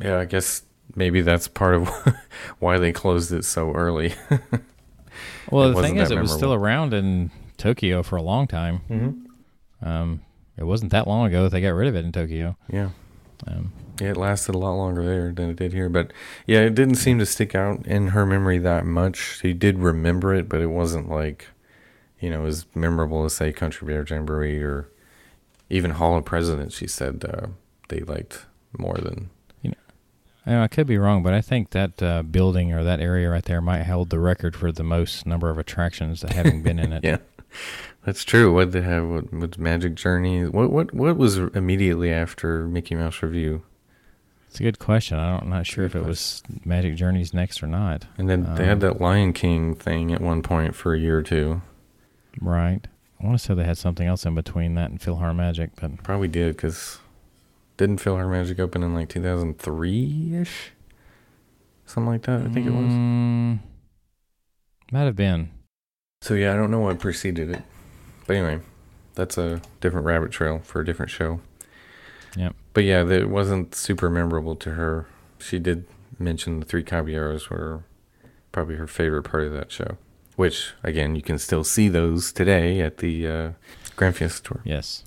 [0.00, 0.62] Yeah, I guess
[0.94, 1.88] maybe that's part of
[2.58, 4.14] why they closed it so early.
[5.50, 8.46] Well, It the thing is, that it was still around in Tokyo for a long
[8.46, 8.80] time.
[8.88, 9.86] mm-hmm.
[9.88, 10.20] Um,
[10.58, 12.56] it wasn't that long ago that they got rid of it in Tokyo.
[12.70, 12.90] Yeah.
[13.46, 15.88] Um, Yeah, it lasted a lot longer there than it did here.
[15.88, 16.12] But
[16.46, 19.38] yeah, it didn't seem to stick out in her memory that much.
[19.40, 21.46] She did remember it, but it wasn't like,
[22.20, 24.88] you know, as memorable as, say, Country Bear Jamboree or
[25.70, 27.46] even Hall of Presidents, she said uh,
[27.88, 28.44] they liked
[28.76, 29.30] more than.
[30.48, 33.60] I, could be wrong, but I think that uh, building or that area right there
[33.60, 37.04] might hold the record for the most number of attractions that having been in it.
[37.04, 37.18] Yeah.
[38.04, 38.52] That's true.
[38.54, 39.06] What they have?
[39.06, 40.46] What, what's Magic Journey?
[40.46, 43.62] What what what was immediately after Mickey Mouse Revue?
[44.48, 45.18] It's a good question.
[45.18, 48.06] I don't, I'm not sure if it was Magic Journeys next or not.
[48.16, 51.18] And then they had Um, that Lion King thing at one point for a year
[51.18, 51.60] or two.
[52.40, 52.86] Right.
[53.20, 56.28] I want to say they had something else in between that and PhilharMagic, but Probably
[56.28, 56.98] did because
[57.78, 60.72] didn't Philharmagic open in like 2003 ish?
[61.86, 62.92] Something like that, I think it was.
[62.92, 63.60] Mm,
[64.92, 65.50] Might have been.
[66.20, 67.62] So yeah, I don't know what preceded it.
[68.26, 68.60] But anyway,
[69.14, 71.40] that's a different rabbit trail for a different show.
[72.36, 72.54] Yep.
[72.74, 75.06] But yeah, that it wasn't super memorable to her.
[75.38, 75.86] She did
[76.18, 77.84] mention the Three Caballeros were
[78.52, 79.96] probably her favorite part of that show.
[80.36, 83.50] Which, again, you can still see those today at the uh,
[83.96, 84.60] Grand Fiesta Tour.
[84.64, 85.04] Yes.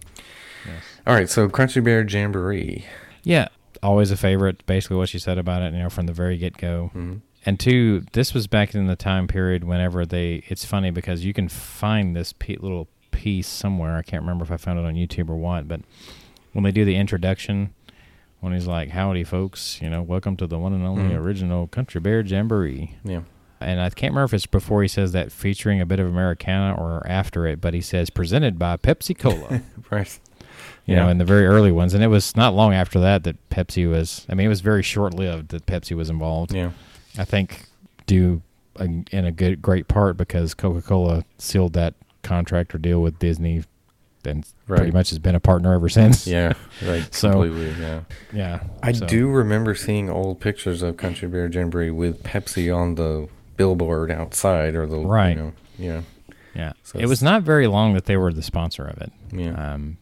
[0.65, 0.83] Yes.
[1.07, 2.85] All right, so Country Bear Jamboree.
[3.23, 3.47] Yeah.
[3.83, 4.63] Always a favorite.
[4.67, 6.89] Basically, what she said about it, you know, from the very get go.
[6.93, 10.43] hmm And two, this was back in the time period whenever they.
[10.47, 13.97] It's funny because you can find this pe- little piece somewhere.
[13.97, 15.81] I can't remember if I found it on YouTube or what, but
[16.53, 17.73] when they do the introduction,
[18.39, 21.17] when he's like, "Howdy, folks," you know, welcome to the one and only Mhm.
[21.19, 22.97] original Country Bear Jamboree.
[23.03, 23.21] Yeah.
[23.59, 26.75] And I can't remember if it's before he says that featuring a bit of Americana
[26.75, 29.61] or after it, but he says presented by Pepsi Cola.
[29.91, 30.19] Right.
[30.91, 31.03] You Yeah.
[31.05, 31.93] know, in the very early ones.
[31.93, 34.25] And it was not long after that that Pepsi was.
[34.29, 36.53] I mean, it was very short lived that Pepsi was involved.
[36.53, 36.71] Yeah.
[37.17, 37.65] I think
[38.07, 38.41] due
[38.77, 43.19] a, in a good great part because Coca Cola sealed that contract or deal with
[43.19, 43.63] Disney,
[44.23, 46.27] and pretty much has been a partner ever since.
[46.27, 46.53] Yeah.
[46.85, 47.07] Right.
[47.13, 47.73] So- completely.
[47.81, 47.99] Yeah.
[48.31, 48.59] yeah.
[48.83, 53.27] I so- do remember seeing old pictures of Country Bear Jamboree with Pepsi on the
[53.57, 55.35] billboard outside or the Right.
[55.37, 56.01] You know, yeah.
[56.53, 59.11] Yeah, So it was not very long that they were the sponsor of it.
[59.31, 59.51] Yeah.
[59.73, 59.97] Um, And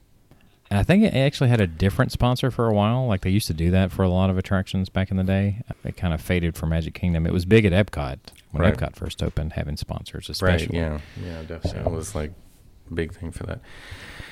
[0.72, 3.08] I think it actually had a different sponsor for a while.
[3.08, 5.62] Like they used to do that for a lot of attractions back in the day.
[5.84, 7.26] It kind of faded for Magic Kingdom.
[7.26, 8.20] It was big at Epcot
[8.52, 8.76] when Right.
[8.76, 10.80] Epcot first opened, having sponsors, especially.
[10.80, 11.02] Right.
[11.22, 11.26] Yeah.
[11.26, 11.42] Yeah.
[11.44, 11.92] Definitely.
[11.92, 12.32] It was like
[12.90, 13.62] a big thing for that.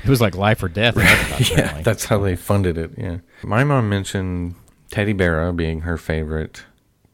[0.03, 0.93] It was like life or death.
[0.95, 1.83] Epcot, yeah, apparently.
[1.83, 2.91] that's how they funded it.
[2.97, 3.17] Yeah.
[3.43, 4.53] My mom mentioned
[4.91, 6.65] Teddy Bear being her favorite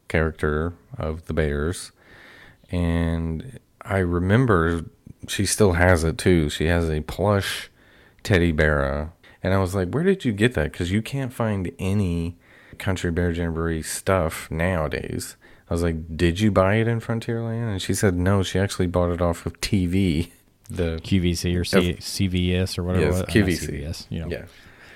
[0.08, 1.92] character of the Bears,
[2.70, 4.84] and I remember
[5.28, 6.50] she still has it too.
[6.50, 7.70] She has a plush
[8.24, 9.12] Teddy Bear,
[9.42, 12.36] and I was like, "Where did you get that?" Because you can't find any
[12.78, 15.36] Country Bear Jamboree stuff nowadays.
[15.70, 18.88] I was like, "Did you buy it in Frontierland?" And she said, "No, she actually
[18.88, 20.32] bought it off of TV."
[20.70, 23.04] The QVC or C- CVS or whatever.
[23.04, 23.34] Yes, it was.
[23.34, 23.68] QVC.
[23.84, 24.28] CVS, you know.
[24.28, 24.44] yeah.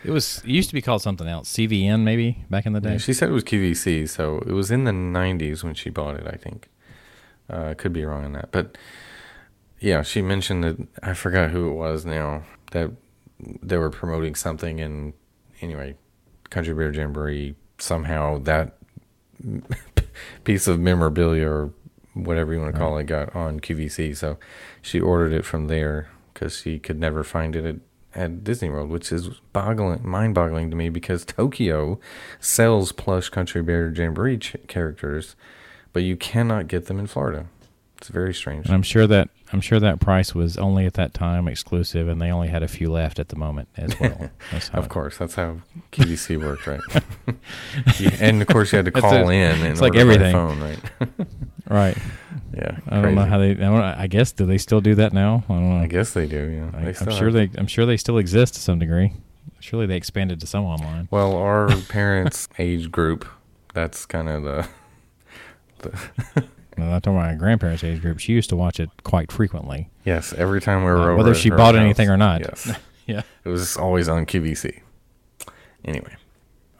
[0.03, 0.39] It was.
[0.39, 1.53] It used to be called something else.
[1.53, 2.93] CVN maybe back in the day.
[2.93, 6.17] Yeah, she said it was QVC, so it was in the 90s when she bought
[6.17, 6.69] it, I think.
[7.51, 8.51] Uh, could be wrong on that.
[8.51, 8.79] But
[9.81, 12.91] yeah, she mentioned that I forgot who it was now that
[13.41, 15.13] they were promoting something and
[15.61, 15.97] anyway,
[16.51, 18.77] Country Bear Jamboree somehow that
[20.45, 21.73] piece of memorabilia or
[22.15, 24.17] whatever you want to call it got on QVC.
[24.17, 24.39] So
[24.83, 27.77] she ordered it from there because she could never find it at,
[28.15, 32.01] at Disney World, which is boggling, mind-boggling to me because Tokyo
[32.41, 35.37] sells plush Country Bear Jamboree ch- characters,
[35.93, 37.47] but you cannot get them in Florida.
[37.99, 38.67] It's very strange.
[38.67, 42.21] And I'm sure that I'm sure that price was only at that time exclusive, and
[42.21, 44.31] they only had a few left at the moment as well.
[44.73, 45.59] Of course, that's how
[45.93, 46.81] QVC worked, right?
[48.21, 49.35] And of course, you had to call it.
[49.35, 50.33] in and It's like everything.
[50.33, 50.79] phone, right?
[51.71, 51.99] Right.
[52.55, 53.51] yeah, I don't know how they.
[53.51, 55.45] I, don't, I guess do they still do that now?
[55.51, 55.83] I don't know.
[55.83, 56.71] I guess they do.
[56.73, 57.51] Yeah, I, am sure they.
[57.59, 59.13] I'm sure they still exist to some degree.
[59.61, 61.09] Surely they expanded to some online.
[61.11, 63.27] Well, our parents' age group,
[63.75, 64.69] that's kind of the.
[65.85, 66.43] No,
[66.79, 68.19] Talking about my grandparents' age group.
[68.21, 69.91] She used to watch it quite frequently.
[70.05, 72.41] Yes, every time we were Uh, over, whether she bought house, anything or not.
[72.41, 72.73] Yes,
[73.07, 73.23] Yeah.
[73.45, 74.81] it was always on QVC.
[75.85, 76.15] Anyway,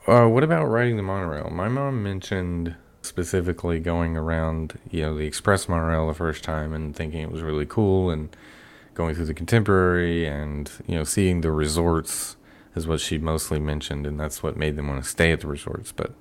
[0.07, 1.51] uh, what about riding the monorail?
[1.51, 6.95] My mom mentioned specifically going around, you know, the express monorail the first time and
[6.95, 8.35] thinking it was really cool, and
[8.95, 12.37] going through the contemporary and you know seeing the resorts
[12.75, 15.47] is what she mostly mentioned, and that's what made them want to stay at the
[15.47, 15.93] resorts.
[15.93, 16.13] But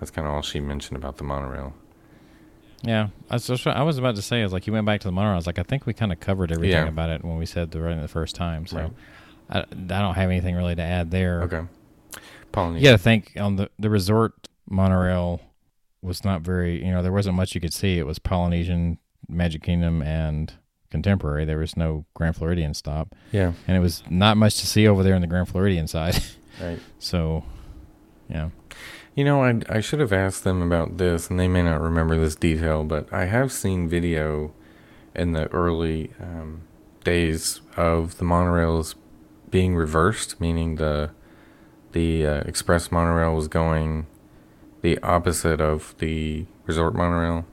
[0.00, 1.74] that's kind of all she mentioned about the monorail.
[2.82, 5.00] Yeah, I was, just- I was about to say, I was like, you went back
[5.02, 5.34] to the monorail.
[5.34, 6.88] I was like, I think we kind of covered everything Yeah.
[6.88, 8.66] about it when we said the right the first time.
[8.66, 8.92] So Right.
[9.50, 9.64] I, I
[10.00, 11.42] don't have anything really to add there.
[11.42, 11.62] Okay,
[12.50, 12.84] Polynesian.
[12.84, 15.40] You got to think on the the resort monorail
[16.02, 16.84] was not very.
[16.84, 17.98] You know, there wasn't much you could see.
[17.98, 20.52] It was Polynesian, Magic Kingdom, and
[20.90, 21.44] Contemporary.
[21.44, 25.02] There was no Grand Floridian stop, yeah, and it was not much to see over
[25.02, 26.18] there on the Grand Floridian side.
[26.60, 26.80] right.
[26.98, 27.44] so,
[28.28, 28.50] yeah,
[29.14, 32.18] You know, I, I should have asked them about this, and they may not remember
[32.18, 34.52] this detail, but I have seen video
[35.14, 36.62] in the early um,
[37.04, 38.94] days of the monorails
[39.50, 41.10] being reversed, meaning the
[41.92, 44.06] the uh, express monorail was going
[44.80, 47.44] the opposite of the resort monorail,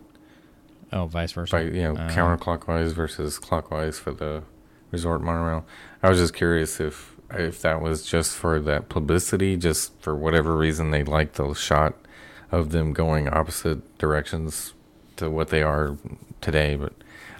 [0.93, 1.57] oh, vice versa.
[1.57, 4.43] by you know Uh, counterclockwise versus clockwise for the
[4.91, 5.65] resort monorail.
[6.01, 10.55] I was just curious if if that was just for that publicity, just for whatever
[10.55, 11.95] reason they liked the shot
[12.51, 14.73] of them going opposite directions
[15.17, 15.97] to what they are
[16.41, 16.75] today.
[16.75, 16.93] But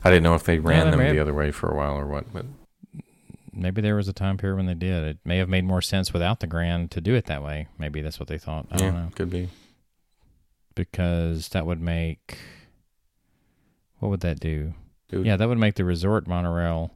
[0.03, 1.95] I didn't know if they ran they them may the other way for a while
[1.95, 2.31] or what.
[2.31, 2.45] But
[3.51, 5.03] Maybe there was a time period when they did.
[5.03, 7.67] It may have made more sense without the Grand to do it that way.
[7.77, 8.67] Maybe that's what they thought.
[8.71, 9.09] I don't yeah, know.
[9.15, 9.49] could be.
[10.75, 12.37] because that would make
[13.97, 14.73] what would that do?
[15.11, 16.91] Would- Yeah, that would make the resort monorail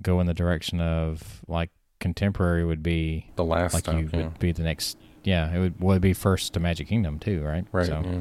[0.00, 1.70] go in the direction of like
[2.04, 4.24] contemporary would be The last like you yeah.
[4.24, 4.98] would be the next.
[5.24, 7.64] Yeah, it would would be first to Magic Kingdom too, right?
[7.72, 7.86] Right.
[7.86, 8.20] So, Yeah.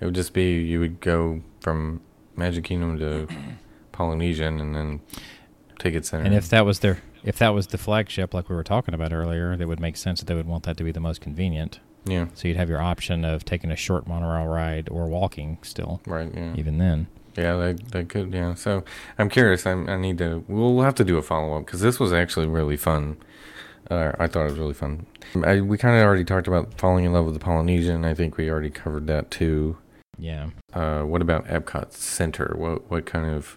[0.00, 2.00] It would just be you would go from
[2.36, 3.26] Magic Kingdom to
[3.92, 5.00] Polynesian and then
[5.78, 6.24] Ticket Center.
[6.24, 9.12] and if that was their if that was the flagship, like we were talking about
[9.12, 11.80] earlier, that would make sense that they would want that to be the most convenient.
[12.04, 16.00] yeah, So you'd have your option of taking a short monorail ride or walking still.
[16.06, 16.30] right.
[16.32, 16.54] Yeah.
[16.54, 17.08] Even then,
[17.38, 18.32] Yeah, that that could.
[18.34, 18.84] Yeah, so
[19.18, 19.64] I'm curious.
[19.66, 20.44] I'm, I need to.
[20.48, 23.16] We'll have to do a follow up because this was actually really fun.
[23.90, 25.06] Uh, I thought it was really fun.
[25.44, 28.04] I, we kind of already talked about falling in love with the Polynesian.
[28.04, 29.78] I think we already covered that too.
[30.18, 30.50] yeah.
[30.74, 32.54] Uh, what about Epcot Center?
[32.58, 33.56] What what kind of,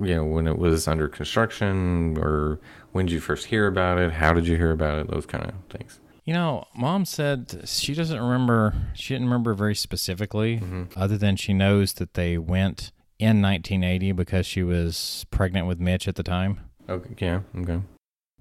[0.00, 2.60] you know, when it was under construction, or
[2.92, 4.12] when did you first hear about it?
[4.12, 5.10] How did you hear about it?
[5.10, 6.00] Those kind of things.
[6.30, 8.72] You know, mom said she doesn't remember.
[8.94, 10.84] She didn't remember very specifically, Mm-hmm.
[10.96, 16.06] other than she knows that they went in 1980 because she was pregnant with Mitch
[16.06, 16.60] at the time.
[16.88, 17.16] Okay.
[17.18, 17.40] Yeah.
[17.58, 17.80] Okay.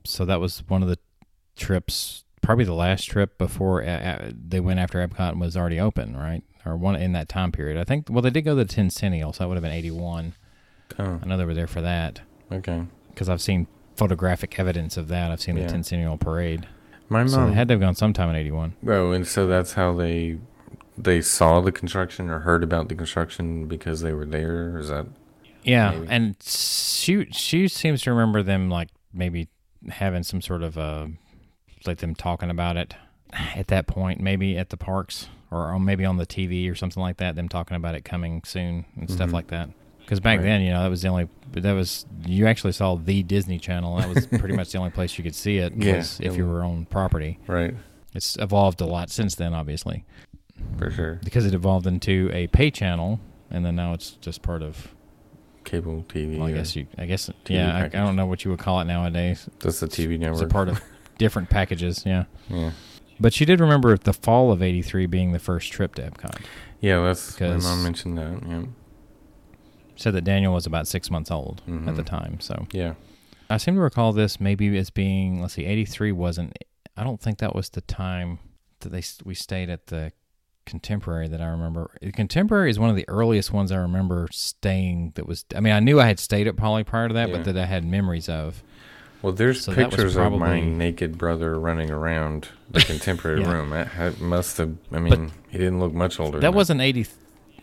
[0.06, 1.00] So that was one of the
[1.56, 6.16] trips, probably the last trip before uh, uh, they went after Epcot was already open,
[6.16, 6.44] right?
[6.68, 7.76] Or one in that time period.
[7.76, 8.06] I think.
[8.08, 10.34] Well, they did go to the Tencennial, so that would have been 81.
[11.00, 11.20] Oh.
[11.24, 12.22] I know they were there for that
[12.52, 12.84] Okay.
[13.10, 13.66] because I've seen
[13.96, 15.32] photographic evidence of that.
[15.32, 15.66] I've seen Yeah.
[15.66, 16.68] the Tencennial Parade.
[17.10, 18.74] My So mom had to have gone sometime in 81.
[18.88, 20.38] Oh, and so that's how they
[20.98, 24.78] they saw the construction or heard about the construction because they were there.
[24.78, 25.08] Is that
[25.64, 26.08] Yeah, Maybe.
[26.10, 29.48] and she she seems to remember them like maybe
[29.90, 31.08] having some sort of uh
[31.88, 32.94] like them talking about it
[33.56, 37.18] at that point, maybe at the parks or, maybe on the TV or something like
[37.18, 37.36] that.
[37.36, 39.34] Them talking about it coming soon and stuff Mhm.
[39.34, 39.70] like that.
[40.10, 40.46] Because back Right.
[40.46, 43.98] then, you know, that was the only that was you actually saw the Disney Channel.
[43.98, 45.74] That was pretty much the only place you could see it.
[45.78, 47.38] Yeah, if you were on property.
[47.46, 47.76] right?
[48.16, 50.04] It's evolved a lot since then, obviously,
[50.80, 53.20] For sure, because it evolved into a pay channel,
[53.52, 54.96] and then now it's just part of
[55.64, 56.40] cable TV.
[56.40, 56.88] Well, I guess uh, you.
[56.98, 57.78] I guess TV yeah.
[57.78, 59.48] I, I don't know what you would call it nowadays.
[59.60, 60.82] Just the TV It's a part of
[61.20, 62.02] different packages.
[62.04, 62.24] Yeah.
[62.50, 62.72] yeah,
[63.20, 66.42] But she did remember the fall of '83 being the first trip to Epcot.
[66.82, 67.00] yeah.
[67.04, 68.42] That's my mom mentioned that.
[68.48, 68.64] Yeah,
[70.00, 72.06] Said that Daniel was about six months old at the Mhm.
[72.06, 72.40] time.
[72.40, 72.94] So yeah.
[73.50, 75.42] I seem to recall this maybe as being.
[75.42, 76.58] Let's see, '83 wasn't.
[76.96, 78.40] I don't think that was the time
[78.80, 80.12] that they we stayed at the
[80.66, 81.90] Contemporary that I remember.
[82.02, 85.14] The Contemporary is one of the earliest ones I remember staying.
[85.16, 85.44] That was.
[85.56, 87.36] I mean, I knew I had stayed at Poly prior to that, Yeah.
[87.38, 88.62] but that I had memories of.
[89.22, 93.52] Well, there's So pictures of my naked brother running around the contemporary Yeah.
[93.52, 93.72] room.
[93.72, 94.78] That must have.
[94.94, 96.40] I mean, he didn't look much older.
[96.40, 97.08] That wasn't 80.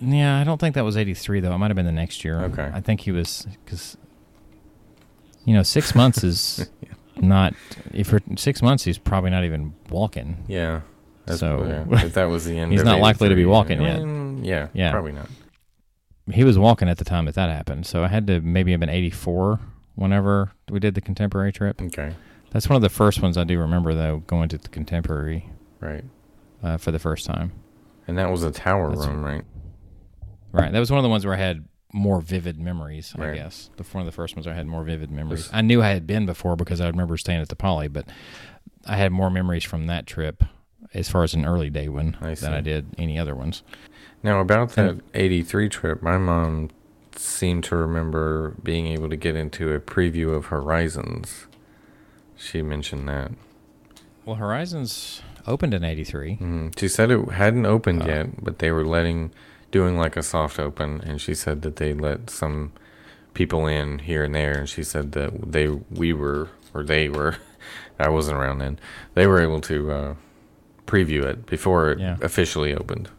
[0.01, 1.53] Yeah, I don't think that was 83, though.
[1.55, 2.41] It might have been the next year.
[2.43, 2.71] Okay.
[2.73, 3.97] I think he was, because,
[5.45, 6.69] you know, six months is
[7.17, 7.55] not,
[7.93, 10.45] if for six months, he's probably not even walking.
[10.49, 10.81] Yeah.
[11.25, 12.73] That's, So- yeah, if that was the end.
[12.73, 14.01] He's not likely to be walking yet.
[14.45, 14.91] Yeah, Yeah.
[14.93, 15.29] probably not.
[16.31, 17.87] He was walking at the time that that happened.
[17.87, 19.61] So I had to maybe have been 84
[19.95, 21.81] whenever we did the contemporary trip.
[21.81, 22.13] Okay,
[22.51, 25.49] That's one of the first ones I do remember, though, going to the contemporary
[25.81, 26.05] right.
[26.63, 27.53] uh, for the first time.
[28.09, 29.45] And that was a tower That's- room, right?
[30.53, 30.73] Right.
[30.73, 33.35] That was one of the ones where I had more vivid memories, I Right.
[33.37, 33.71] guess.
[33.77, 35.49] The one of the first ones where I had more vivid memories.
[35.53, 38.07] I knew I had been before because I remember staying at the Poly, but
[38.87, 40.45] I had more memories from that trip
[40.95, 43.63] as far as an early day one I than I did any other ones.
[44.23, 46.71] Now about that And- '83 trip, my mom
[47.15, 51.47] seemed to remember being able to get into a preview of Horizons.
[52.37, 53.33] She mentioned that.
[54.25, 56.37] Well, Horizons opened in 83.
[56.41, 56.79] Mhm.
[56.79, 58.07] She said it hadn't opened Oh.
[58.07, 59.31] yet, but they were letting,
[59.77, 62.73] doing like a soft open, and she said that they let some
[63.35, 67.37] people in here and there, and she said that they, we were, or they were,
[67.99, 68.79] I wasn't around then,
[69.15, 70.15] they were able to uh,
[70.87, 72.17] preview it before it Yeah.
[72.23, 73.11] officially opened.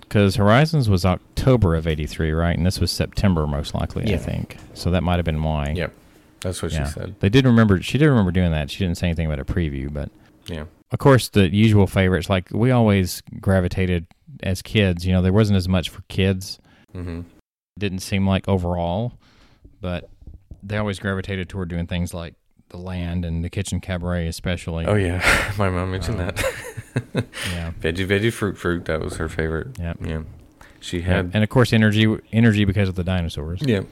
[0.00, 2.56] Because Horizons was October of 83, right?
[2.56, 4.56] And this was September, most likely, I think.
[4.72, 5.72] So that might have been why.
[5.76, 5.92] Yep,
[6.40, 6.86] that's what Yeah.
[6.86, 7.16] she said.
[7.20, 8.70] They did remember, she did remember doing that.
[8.70, 10.08] She didn't say anything about a preview, but
[10.48, 14.06] Yeah, of course, the usual favorites, like we always gravitated
[14.42, 16.58] as kids, you know, there wasn't as much for kids.
[16.94, 17.22] Mm-hmm.
[17.78, 19.12] didn't seem like overall,
[19.80, 20.08] but
[20.62, 22.34] they always gravitated toward doing things like
[22.70, 24.86] the land and the kitchen cabaret, especially.
[24.86, 26.44] Oh yeah, my mom mentioned Um, that.
[27.52, 28.86] yeah, veggie, veggie, fruit, fruit.
[28.86, 29.78] That was her favorite.
[29.78, 29.92] yeah.
[30.00, 30.22] Yeah,
[30.80, 31.30] she Yeah, had.
[31.34, 33.60] and of course, energy, energy because of the dinosaurs.
[33.62, 33.82] Yeah.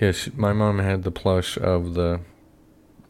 [0.00, 2.20] Yeah, she, my mom had the plush of the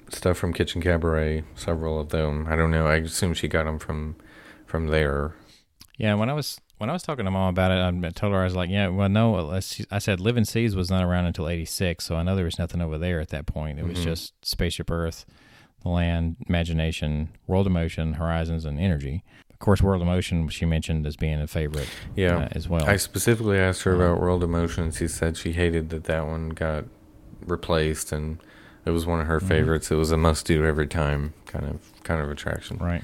[0.08, 2.46] stuff from Kitchen Cabaret, several of them.
[2.48, 2.86] I don't know.
[2.86, 4.16] I assume she got them from
[4.66, 5.34] from there.
[5.98, 8.40] Yeah, when I was when I was talking to mom about it, I told her
[8.40, 12.04] I was like, "Yeah, well, no." I said, "Living Seas was not around until '86,
[12.04, 13.78] so I know there was nothing over there at that point.
[13.80, 14.04] It was Mhm.
[14.04, 15.26] just Spaceship Earth,
[15.82, 19.24] the land, imagination, World of Motion, Horizons, and Energy.
[19.50, 22.38] Of course, World of Motion she mentioned as being a favorite Yeah.
[22.44, 22.84] uh, as well.
[22.88, 24.92] I specifically asked her Um, about World of Motion.
[24.92, 26.84] She said she hated that that one got
[27.44, 28.38] replaced, and
[28.86, 29.48] it was one of her Mhm.
[29.48, 29.90] favorites.
[29.90, 32.78] It was a must-do every time kind of kind of attraction.
[32.78, 33.02] right.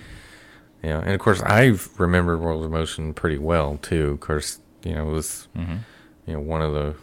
[0.84, 4.10] Yeah, and of course I remember World of Motion pretty well too.
[4.12, 5.76] Of course, you know it was hmm
[6.26, 6.94] you know one of the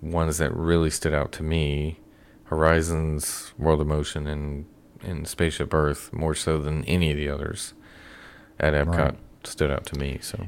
[0.00, 1.98] ones that really stood out to me.
[2.44, 4.66] Horizons, World of Motion, and
[5.02, 7.74] and Spaceship Earth more so than any of the others
[8.60, 9.18] at Epcot Right.
[9.44, 10.18] stood out to me.
[10.22, 10.46] So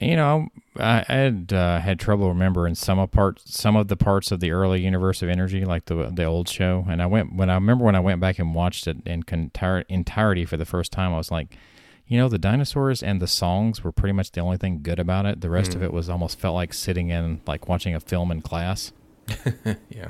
[0.00, 3.96] You know, I, I had uh, had trouble remembering some of parts, some of the
[3.96, 6.86] parts of the early Universe of Energy, like the the old show.
[6.88, 9.84] And I went when I remember when I went back and watched it in entire,
[9.88, 11.12] entirety for the first time.
[11.12, 11.56] I was like,
[12.10, 15.24] you know, the dinosaurs and the songs were pretty much the only thing good about
[15.26, 15.40] it.
[15.40, 15.84] The rest of Mm.
[15.84, 18.92] it was almost felt like sitting in like watching a film in class.
[19.88, 20.08] yeah,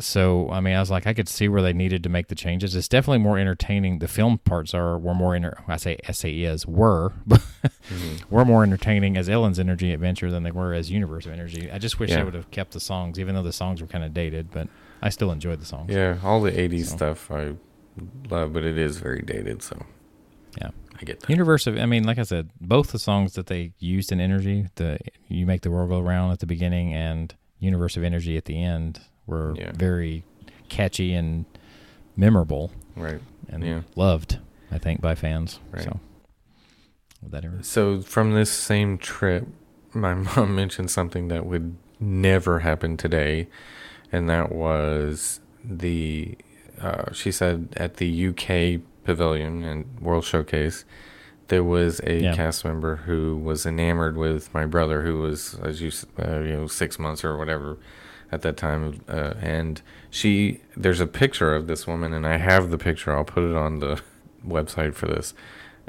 [0.00, 2.34] So I mean, I was like, I could see where they needed to make the
[2.34, 2.74] changes.
[2.74, 4.00] It's definitely more entertaining.
[4.00, 5.36] The film parts are were more.
[5.36, 8.28] Inter- I say SAE is were, Mhm.
[8.30, 11.70] were more entertaining as Ellen's Energy Adventure than they were as Universe of Energy.
[11.70, 12.16] I just wish Yeah.
[12.16, 14.68] they would have kept the songs, even though the songs were kind of dated, but
[15.02, 15.92] I still enjoyed the songs.
[15.92, 16.18] yeah.
[16.24, 16.96] All the '80s So.
[16.96, 17.52] stuff I
[18.28, 19.62] love, but it is very dated.
[19.62, 19.84] So
[20.60, 20.70] Yeah.
[21.00, 21.30] I get that.
[21.30, 24.66] Universe of, I mean, like I said, both the songs that they used in Energy,
[24.76, 28.44] the "You Make the World Go Round" at the beginning and "Universe of Energy" at
[28.46, 29.72] the end, were Yeah.
[29.74, 30.24] very
[30.68, 31.44] catchy and
[32.16, 33.20] memorable Right.
[33.48, 33.82] and Yeah.
[33.94, 34.38] loved.
[34.70, 35.60] I think by fans.
[35.70, 35.84] Right.
[35.84, 36.00] So
[37.22, 37.58] that ever.
[37.62, 39.46] So from this same trip,
[39.92, 43.48] my mom mentioned something that would never happen today,
[44.12, 46.36] and that was the.
[46.80, 50.84] Uh, she said at the UK Pavilion and World Showcase,
[51.48, 52.34] there was a Yeah.
[52.34, 56.66] cast member who was enamored with my brother, who was, as you, uh, you know,
[56.66, 57.78] six months or whatever
[58.32, 59.80] at that time, uh, and
[60.10, 60.60] she.
[60.76, 63.14] There's a picture of this woman, and I have the picture.
[63.16, 64.00] I'll put it on the
[64.46, 65.32] website for this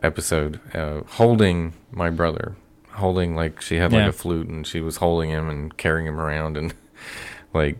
[0.03, 2.55] episode uh, holding my brother
[2.91, 4.09] holding like she had like Yeah.
[4.09, 6.74] a flute and she was holding him and carrying him around and
[7.53, 7.78] like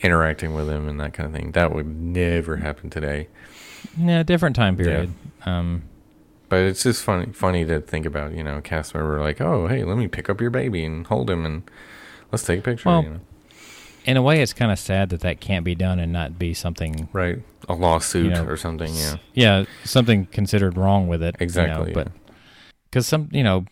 [0.00, 3.28] interacting with him and that kind of thing that would never happen today
[3.96, 5.12] Yeah, different time period.
[5.46, 5.82] Um,
[6.48, 9.82] but it's just funny funny to think about you know cast member like oh hey
[9.82, 11.62] let me pick up your baby and hold him and
[12.30, 13.20] let's take a picture Well, you know
[14.04, 16.52] in a way, it's kind of sad that that can't be done and not be
[16.54, 17.08] something.
[17.12, 17.38] right
[17.68, 21.36] a lawsuit You know, or something yeah Yeah, something considered wrong with it.
[21.40, 22.04] Exactly, You know, yeah.
[22.04, 22.12] But
[22.90, 23.64] because some, you know,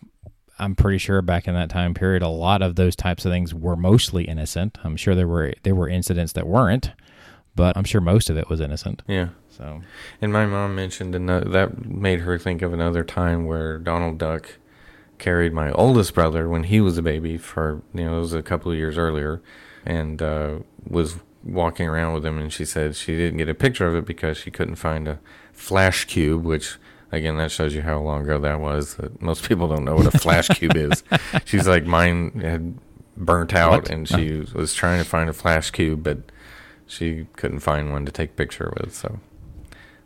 [0.58, 3.52] I'm pretty sure back in that time period, a lot of those types of things
[3.52, 4.78] were mostly innocent.
[4.82, 6.92] I'm sure there were there were incidents that weren't,
[7.54, 9.02] but I'm sure most of it was innocent.
[9.06, 9.82] yeah So
[10.20, 14.56] And my mom mentioned another, that made her think of another time where Donald Duck
[15.18, 18.42] carried my oldest brother when he was a baby for you know it was a
[18.42, 19.40] couple of years earlier,
[19.84, 20.54] and uh,
[20.88, 22.38] was walking around with him.
[22.38, 25.18] And she said she didn't get a picture of it because she couldn't find a
[25.52, 26.76] flash cube, which.
[27.14, 28.94] Again, that shows you how long ago that was.
[28.94, 31.04] That most people don't know what a flash cube is.
[31.44, 32.78] She's like, mine had
[33.18, 33.90] burnt out, What?
[33.90, 36.20] and she was trying to find a flash cube, but
[36.86, 38.94] she couldn't find one to take a picture with.
[38.94, 39.20] So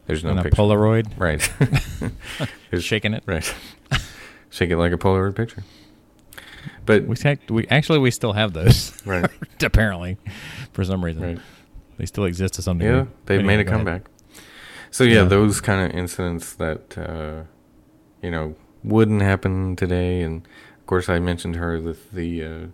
[0.06, 0.60] there's no and a picture.
[0.62, 1.40] Polaroid, Right.
[2.82, 3.22] Shaking it.
[3.26, 3.54] right.
[4.50, 5.62] Shake it like a Polaroid picture.
[6.84, 7.16] But We,
[7.50, 9.28] we actually we still have those right,
[9.62, 10.18] apparently
[10.72, 11.22] for some reason.
[11.22, 11.38] right.
[11.98, 12.94] They still exist to some degree.
[12.96, 13.86] Yeah, they've Anyway, made a go ahead.
[13.86, 14.10] comeback.
[14.90, 15.24] So yeah, Yeah.
[15.24, 17.44] those kind of incidents that uh,
[18.22, 18.54] you know
[18.84, 20.46] wouldn't happen today, and
[20.78, 22.66] of course I mentioned her with the, uh,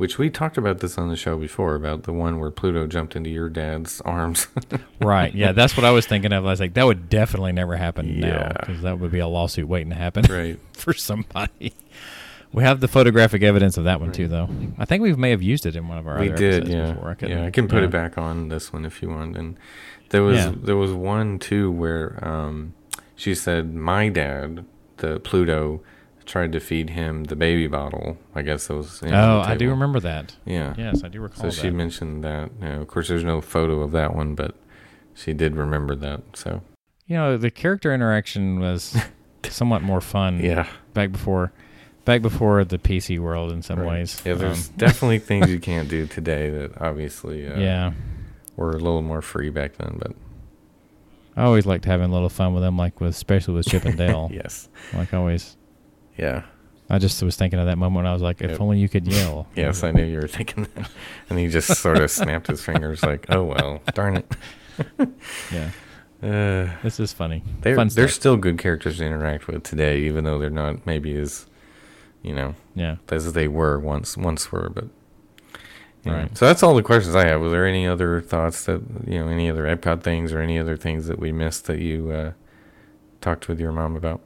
[0.00, 3.14] which we talked about this on the show before about the one where Pluto jumped
[3.14, 4.48] into your dad's arms.
[4.98, 5.34] Right.
[5.34, 6.46] Yeah, that's what I was thinking of.
[6.46, 9.68] I was like, that would definitely never happen now because that would be a lawsuit
[9.68, 10.58] waiting to happen right.
[10.72, 11.74] for somebody.
[12.52, 14.48] We have the photographic evidence of that one too, though.
[14.78, 16.70] I think we may have used it in one of our we other did episodes
[16.74, 17.16] yeah before.
[17.22, 19.56] I yeah i can put it back on this one if you want and
[20.10, 20.52] there was Yeah.
[20.54, 22.72] there was one too where um
[23.16, 24.64] she said my dad
[24.98, 25.82] the pluto
[26.30, 29.56] tried to feed him the baby bottle i guess that was you know, Oh, I
[29.56, 30.36] do remember that.
[30.46, 31.52] yeah Yes, I do recall so that.
[31.54, 34.54] she mentioned that you know, of course there's no photo of that one but
[35.14, 36.62] she did remember that so
[37.06, 38.96] you know, the character interaction was
[39.48, 41.52] somewhat more fun yeah back before
[42.04, 43.88] back before the PC world in some right.
[43.88, 44.22] ways.
[44.24, 47.92] yeah there's Um, definitely things you can't do today that obviously uh, yeah.
[48.56, 50.12] were a little more free back then but
[51.36, 53.96] I always liked having a little fun with them, like with especially with Chip and
[54.04, 54.30] Dale.
[54.32, 55.56] yes Like always.
[56.20, 56.42] Yeah
[56.92, 57.98] I just was thinking of that moment.
[57.98, 58.60] When I was like, if Yep.
[58.60, 59.46] only you could yell.
[59.54, 60.90] Yes, I knew you were thinking that.
[61.28, 64.26] And he just sort of snapped his fingers like, oh, well, darn it.
[65.52, 65.70] Yeah,
[66.22, 67.44] Uh, this is funny.
[67.60, 71.14] they're, Fun they're still good characters to interact with today, even though they're not maybe
[71.16, 71.46] as,
[72.22, 72.96] you know, Yeah.
[73.08, 74.68] as they were once once were.
[74.68, 74.88] But,
[76.04, 76.12] know.
[76.12, 76.36] Right.
[76.36, 77.40] So that's all the questions I have.
[77.40, 80.76] Was there any other thoughts that, you know, any other Epcot things or any other
[80.76, 82.32] things that we missed that you uh,
[83.20, 84.20] talked with your mom about?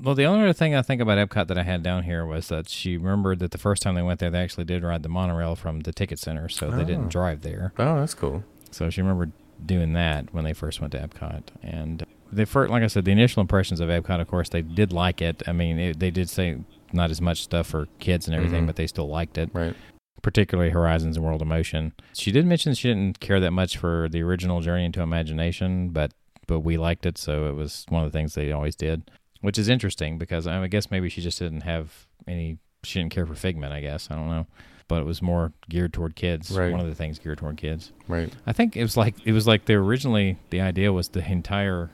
[0.00, 2.48] Well, the only other thing I think about Epcot that I had down here was
[2.48, 5.08] that she remembered that the first time they went there, they actually did ride the
[5.08, 6.84] monorail from the ticket center, so they Oh.
[6.84, 7.72] didn't drive there.
[7.78, 8.44] Oh, that's cool.
[8.70, 9.32] So she remembered
[9.64, 11.42] doing that when they first went to Epcot.
[11.64, 14.92] And they first, like I said, the initial impressions of Epcot, of course, they did
[14.92, 15.42] like it.
[15.48, 16.58] I mean, it, they did say
[16.92, 18.66] not as much stuff for kids and everything, Mhm.
[18.66, 19.74] but they still liked it, Right.
[20.22, 21.92] particularly Horizons and World of Motion.
[22.12, 26.12] She did mention she didn't care that much for the original Journey into Imagination, but
[26.46, 29.02] but we liked it, so it was one of the things they always did,
[29.40, 32.58] which is interesting because I, mean, I guess maybe she just didn't have any.
[32.84, 34.08] She didn't care for Figment, I guess.
[34.10, 34.46] I don't know,
[34.86, 36.50] but it was more geared toward kids.
[36.50, 36.70] Right.
[36.70, 37.92] One of the things geared toward kids.
[38.06, 38.32] Right.
[38.46, 41.90] I think it was like it was like they originally the idea was the entire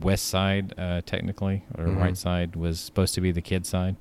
[0.00, 1.96] west side, uh, technically, or Mhm.
[1.96, 3.96] right side was supposed to be the kid side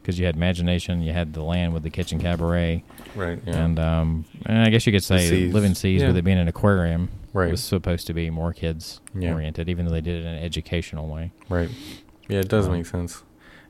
[0.00, 2.84] because you had imagination, you had the land with the kitchen cabaret,
[3.16, 3.40] Right.
[3.44, 3.56] Yeah.
[3.64, 5.52] and um, and I guess you could say seas.
[5.52, 6.06] Living Seas Yeah.
[6.08, 7.50] with it being an aquarium right.
[7.50, 11.08] was supposed to be more kids oriented, even though they did it in an educational
[11.08, 11.32] way.
[11.48, 11.68] Right.
[12.30, 13.22] Yeah, it does Um, make sense.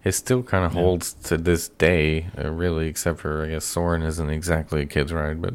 [0.05, 0.81] It still kind of yeah.
[0.81, 5.13] holds to this day, uh, really, except for I guess Soarin' isn't exactly a kid's
[5.13, 5.55] ride, but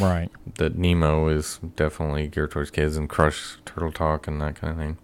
[0.00, 0.30] Right.
[0.56, 4.78] that Nemo is definitely geared towards kids, and Crush, Turtle Talk, and that kind of
[4.78, 4.96] thing.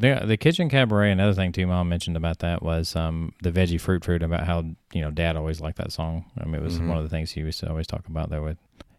[0.00, 1.10] The the kitchen cabaret.
[1.10, 4.64] Another thing too, mom mentioned about that was um the veggie fruit fruit about how
[4.92, 6.24] you know dad always liked that song.
[6.40, 6.86] I mean, it was Mhm.
[6.86, 8.58] one of the things he used to always talk about there with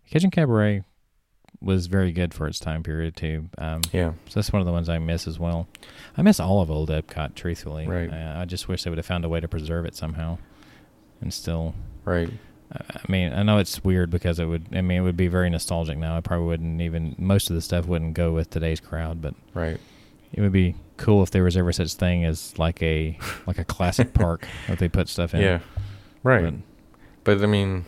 [0.10, 0.84] kitchen cabaret.
[1.62, 3.50] Was very good for its time period too.
[3.58, 4.14] Um, Yeah.
[4.30, 5.68] so that's one of the ones I miss as well.
[6.18, 7.86] I miss all of old Epcot, truthfully.
[7.88, 8.10] Right.
[8.12, 10.38] Uh, I just wish they would have found a way to preserve it somehow,
[11.22, 11.76] and still.
[12.06, 12.30] Right.
[12.72, 14.68] I mean, I know it's weird because it would.
[14.74, 16.16] I mean, it would be very nostalgic now.
[16.16, 17.16] I probably wouldn't even.
[17.18, 19.80] Most of the stuff wouldn't go with today's crowd, but Right.
[20.32, 23.64] it would be cool if there was ever such thing as like a like a
[23.66, 25.42] classic park that they put stuff in.
[25.42, 25.60] Yeah.
[26.24, 26.44] Right.
[27.24, 27.86] But, But I mean,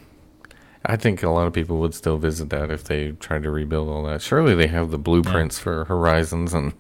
[0.85, 3.87] I think a lot of people would still visit that if they tried to rebuild
[3.89, 4.21] all that.
[4.21, 6.73] Surely they have the blueprints for Horizons and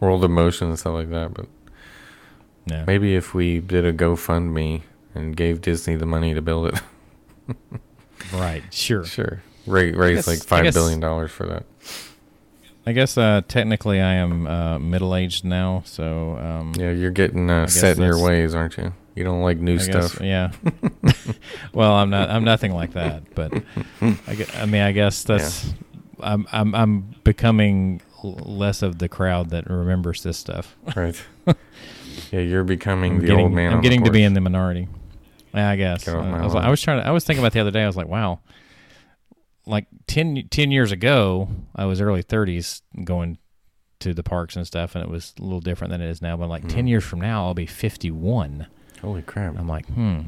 [0.00, 1.34] World of Motion and stuff like that.
[1.34, 1.46] But
[2.66, 2.84] yeah.
[2.86, 4.82] maybe if we did a GoFundMe
[5.14, 7.56] and gave Disney the money to build it,
[8.32, 8.62] Right.
[8.72, 9.04] Sure.
[9.04, 11.64] sure, raise, raise guess- like five guess- billion dollars for that.
[12.86, 17.48] I guess uh, technically I am uh, middle aged now, so um, Yeah, you're getting
[17.50, 18.92] uh, set in your ways, aren't you?
[19.14, 20.18] You don't like new I stuff.
[20.18, 20.52] guess, yeah.
[21.72, 22.30] well, I'm not.
[22.30, 23.34] I'm nothing like that.
[23.34, 23.52] But
[24.02, 25.72] I, I mean, I guess that's.
[26.20, 26.46] I'm.
[26.52, 26.74] I'm.
[26.74, 30.74] I'm becoming less of the crowd that remembers this stuff.
[30.96, 31.20] Right.
[32.32, 33.44] yeah, you're becoming I'm the getting.
[33.44, 33.72] old man.
[33.72, 34.88] I'm getting to be in the minority.
[35.54, 36.06] Yeah, I guess.
[36.08, 36.54] My I, was.
[36.56, 37.06] I was trying to.
[37.06, 37.82] I was thinking about the other day.
[37.84, 38.40] I was like, wow.
[39.66, 43.38] Like 10, 10 years ago, I was early 30s going
[44.00, 46.36] to the parks and stuff, and it was a little different than it is now.
[46.36, 46.88] But like 10 Mhm.
[46.90, 48.66] years from now, I'll be 51.
[49.04, 49.58] Holy crap!
[49.58, 50.20] I'm like, hmm.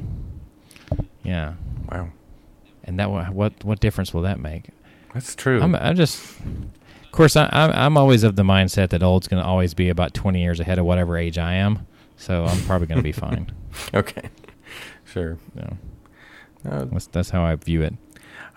[1.22, 1.54] Yeah.
[1.90, 2.10] Wow,
[2.84, 4.70] And that what what difference will that make?
[5.14, 5.60] that's true.
[5.62, 9.42] I'm I just, of course, I, I'm I'm always of the mindset that old's going
[9.42, 11.86] to always be about 20 years ahead of whatever age I am.
[12.16, 13.52] So I'm probably going to be fine.
[13.94, 14.28] okay,
[15.04, 15.38] sure.
[15.56, 15.70] Yeah.
[16.68, 17.94] Uh, that's that's how I view it.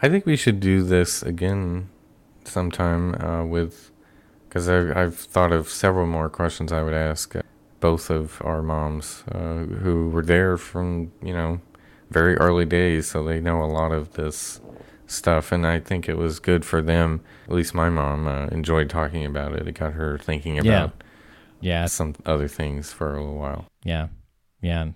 [0.02, 1.90] I think we should do this again
[2.46, 3.92] sometime uh, with,
[4.48, 7.42] because I've, I've thought of several more questions I would ask uh,
[7.80, 11.62] both of our moms uh, who were there from, you know,
[12.10, 14.60] very early days, so they know a lot of this
[15.08, 15.52] stuff.
[15.52, 19.26] And I think it was good for them, at least my mom uh, enjoyed talking
[19.26, 19.68] about it.
[19.68, 20.92] It got her thinking about
[21.62, 23.66] Yeah, some other things for a little while.
[23.84, 24.08] yeah,
[24.62, 24.90] yeah.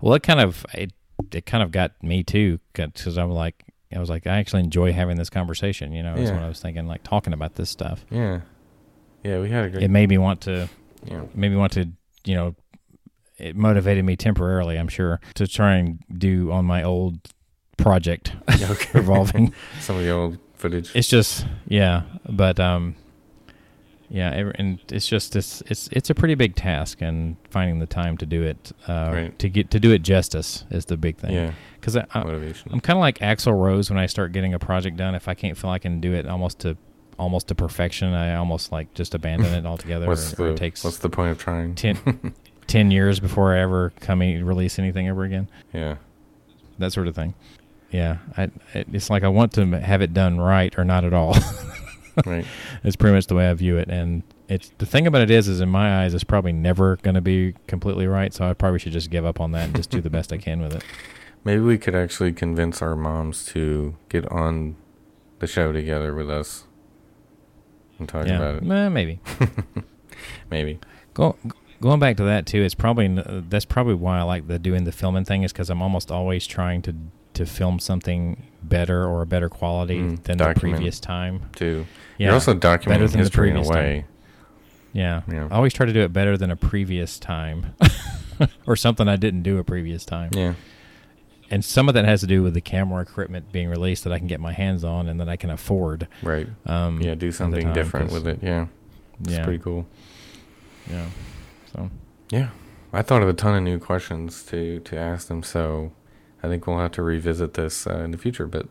[0.00, 0.92] Well, it kind of it
[1.32, 3.62] it kind of got me too because I was like
[3.94, 5.92] I was like I actually enjoy having this conversation.
[5.92, 6.34] You know, is Yeah.
[6.36, 8.04] what I was thinking, like talking about this stuff.
[8.10, 8.40] Yeah.
[9.22, 9.82] Yeah, we had a great.
[9.84, 10.68] It made me want to
[11.04, 11.22] yeah.
[11.34, 11.88] made me want to,
[12.26, 12.54] you know,
[13.38, 17.18] it motivated me temporarily, I'm sure, to try and do on my old
[17.78, 18.90] project Okay.
[18.98, 19.52] revolving.
[19.80, 20.90] Some of the old footage.
[20.94, 22.96] it's just, yeah, but um,
[24.08, 27.86] yeah, ev- and it's just it's it's it's a pretty big task, and finding the
[27.86, 29.38] time to do it, uh, Right.
[29.40, 31.32] to get to do it justice is the big thing.
[31.32, 31.52] yeah.
[31.80, 32.20] because I, I.
[32.70, 35.14] I'm kind of like Axl Rose when I start getting a project done.
[35.16, 36.76] If I can't feel I can do it almost to
[37.18, 40.06] almost to perfection, I almost like just abandon it altogether.
[40.06, 41.74] what's or, or the it takes what's the point of trying?
[41.74, 42.34] 10,
[42.66, 45.48] 10 years before I ever come e- release anything ever again.
[45.72, 45.96] Yeah.
[46.78, 47.34] That sort of thing.
[47.90, 51.12] Yeah, I, it, it's like I want to have it done right or not at
[51.12, 51.36] all.
[52.24, 52.46] Right.
[52.82, 55.48] It's pretty much the way I view it, and it's the thing about it is,
[55.48, 58.32] is in my eyes, it's probably never going to be completely right.
[58.32, 60.38] So I probably should just give up on that and just do the best I
[60.38, 60.84] can with it.
[61.44, 64.76] Maybe we could actually convince our moms to get on
[65.38, 66.64] the show together with us
[67.98, 68.62] and talk yeah, about it.
[68.90, 69.20] Maybe.
[70.50, 70.78] Maybe.
[71.14, 71.36] Go,
[71.80, 73.08] going back to that too, it's probably
[73.48, 76.46] that's probably why I like the doing the filming thing is because I'm almost always
[76.46, 76.94] trying to
[77.34, 81.42] to film something better or a better quality Mm, than the previous time.
[81.54, 81.86] Too.
[82.18, 83.74] Yeah, You're also documenting than the history in a time.
[83.74, 84.04] way.
[84.94, 85.20] Yeah.
[85.30, 85.48] Yeah.
[85.50, 87.74] I always try to do it better than a previous time
[88.66, 90.30] or something I didn't do a previous time.
[90.32, 90.54] Yeah.
[91.50, 94.18] And some of that has to do with the camera equipment being released that I
[94.18, 96.08] can get my hands on and that I can afford.
[96.22, 96.48] Right.
[96.66, 97.14] Um, Yeah.
[97.14, 98.40] Do something different with it.
[98.42, 98.66] Yeah.
[99.20, 99.44] It's Yeah.
[99.44, 99.86] pretty cool.
[100.90, 101.06] Yeah.
[101.72, 101.90] So,
[102.30, 102.48] Yeah.
[102.92, 105.92] I thought of a ton of new questions to, to ask them, so
[106.42, 108.46] I think we'll have to revisit this uh, in the future.
[108.46, 108.66] But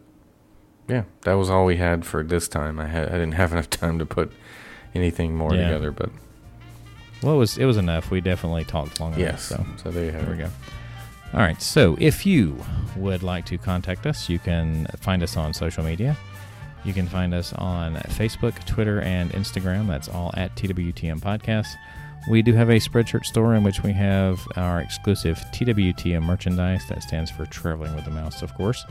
[0.87, 2.79] yeah, that was all we had for this time.
[2.79, 4.31] I had I didn't have enough time to put
[4.93, 5.63] anything more Yeah.
[5.69, 6.09] together, but
[7.21, 8.11] well, it was, it was enough.
[8.11, 9.19] We definitely talked long enough.
[9.19, 9.43] yes.
[9.43, 10.47] So, So there you have there we it.
[10.47, 10.51] go.
[11.33, 11.61] All right.
[11.61, 12.57] So, if you
[12.95, 16.15] would like to contact us, you can find us on social media.
[16.85, 19.87] You can find us on Facebook, Twitter, and Instagram.
[19.87, 21.67] That's all at TWTM Podcast.
[22.29, 26.87] We do have a Spreadshirt store in which we have our exclusive TWTM merchandise.
[26.87, 28.83] That stands for Traveling with the Mouse, of course.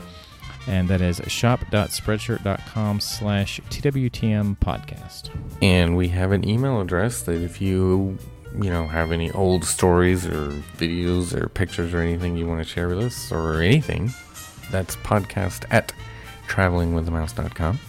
[0.67, 5.29] And that is shop.spreadshirt.com slash TWTM Podcast.
[5.61, 8.17] And we have an email address that if you,
[8.61, 12.67] you know, have any old stories or videos or pictures or anything you want to
[12.67, 14.11] share with us or anything,
[14.71, 15.93] that's podcast at
[16.47, 17.79] travelingwiththemouse.com.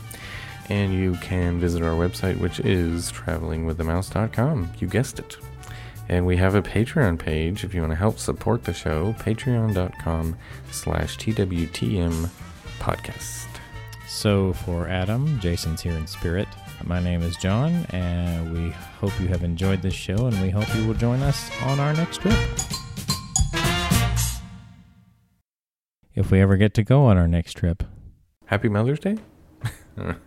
[0.68, 4.72] And you can visit our website, which is travelingwiththemouse.com.
[4.78, 5.36] You guessed it.
[6.08, 10.36] And we have a Patreon page if you want to help support the show, patreon.com
[10.70, 12.30] slash TWTM
[12.78, 13.46] podcast.
[14.06, 16.48] So for Adam, Jason's here in spirit.
[16.84, 18.70] My name is John, and we
[19.00, 21.92] hope you have enjoyed this show, and we hope you will join us on our
[21.94, 22.38] next trip.
[26.14, 27.82] If we ever get to go on our next trip.
[28.46, 29.18] Happy Mother's Day?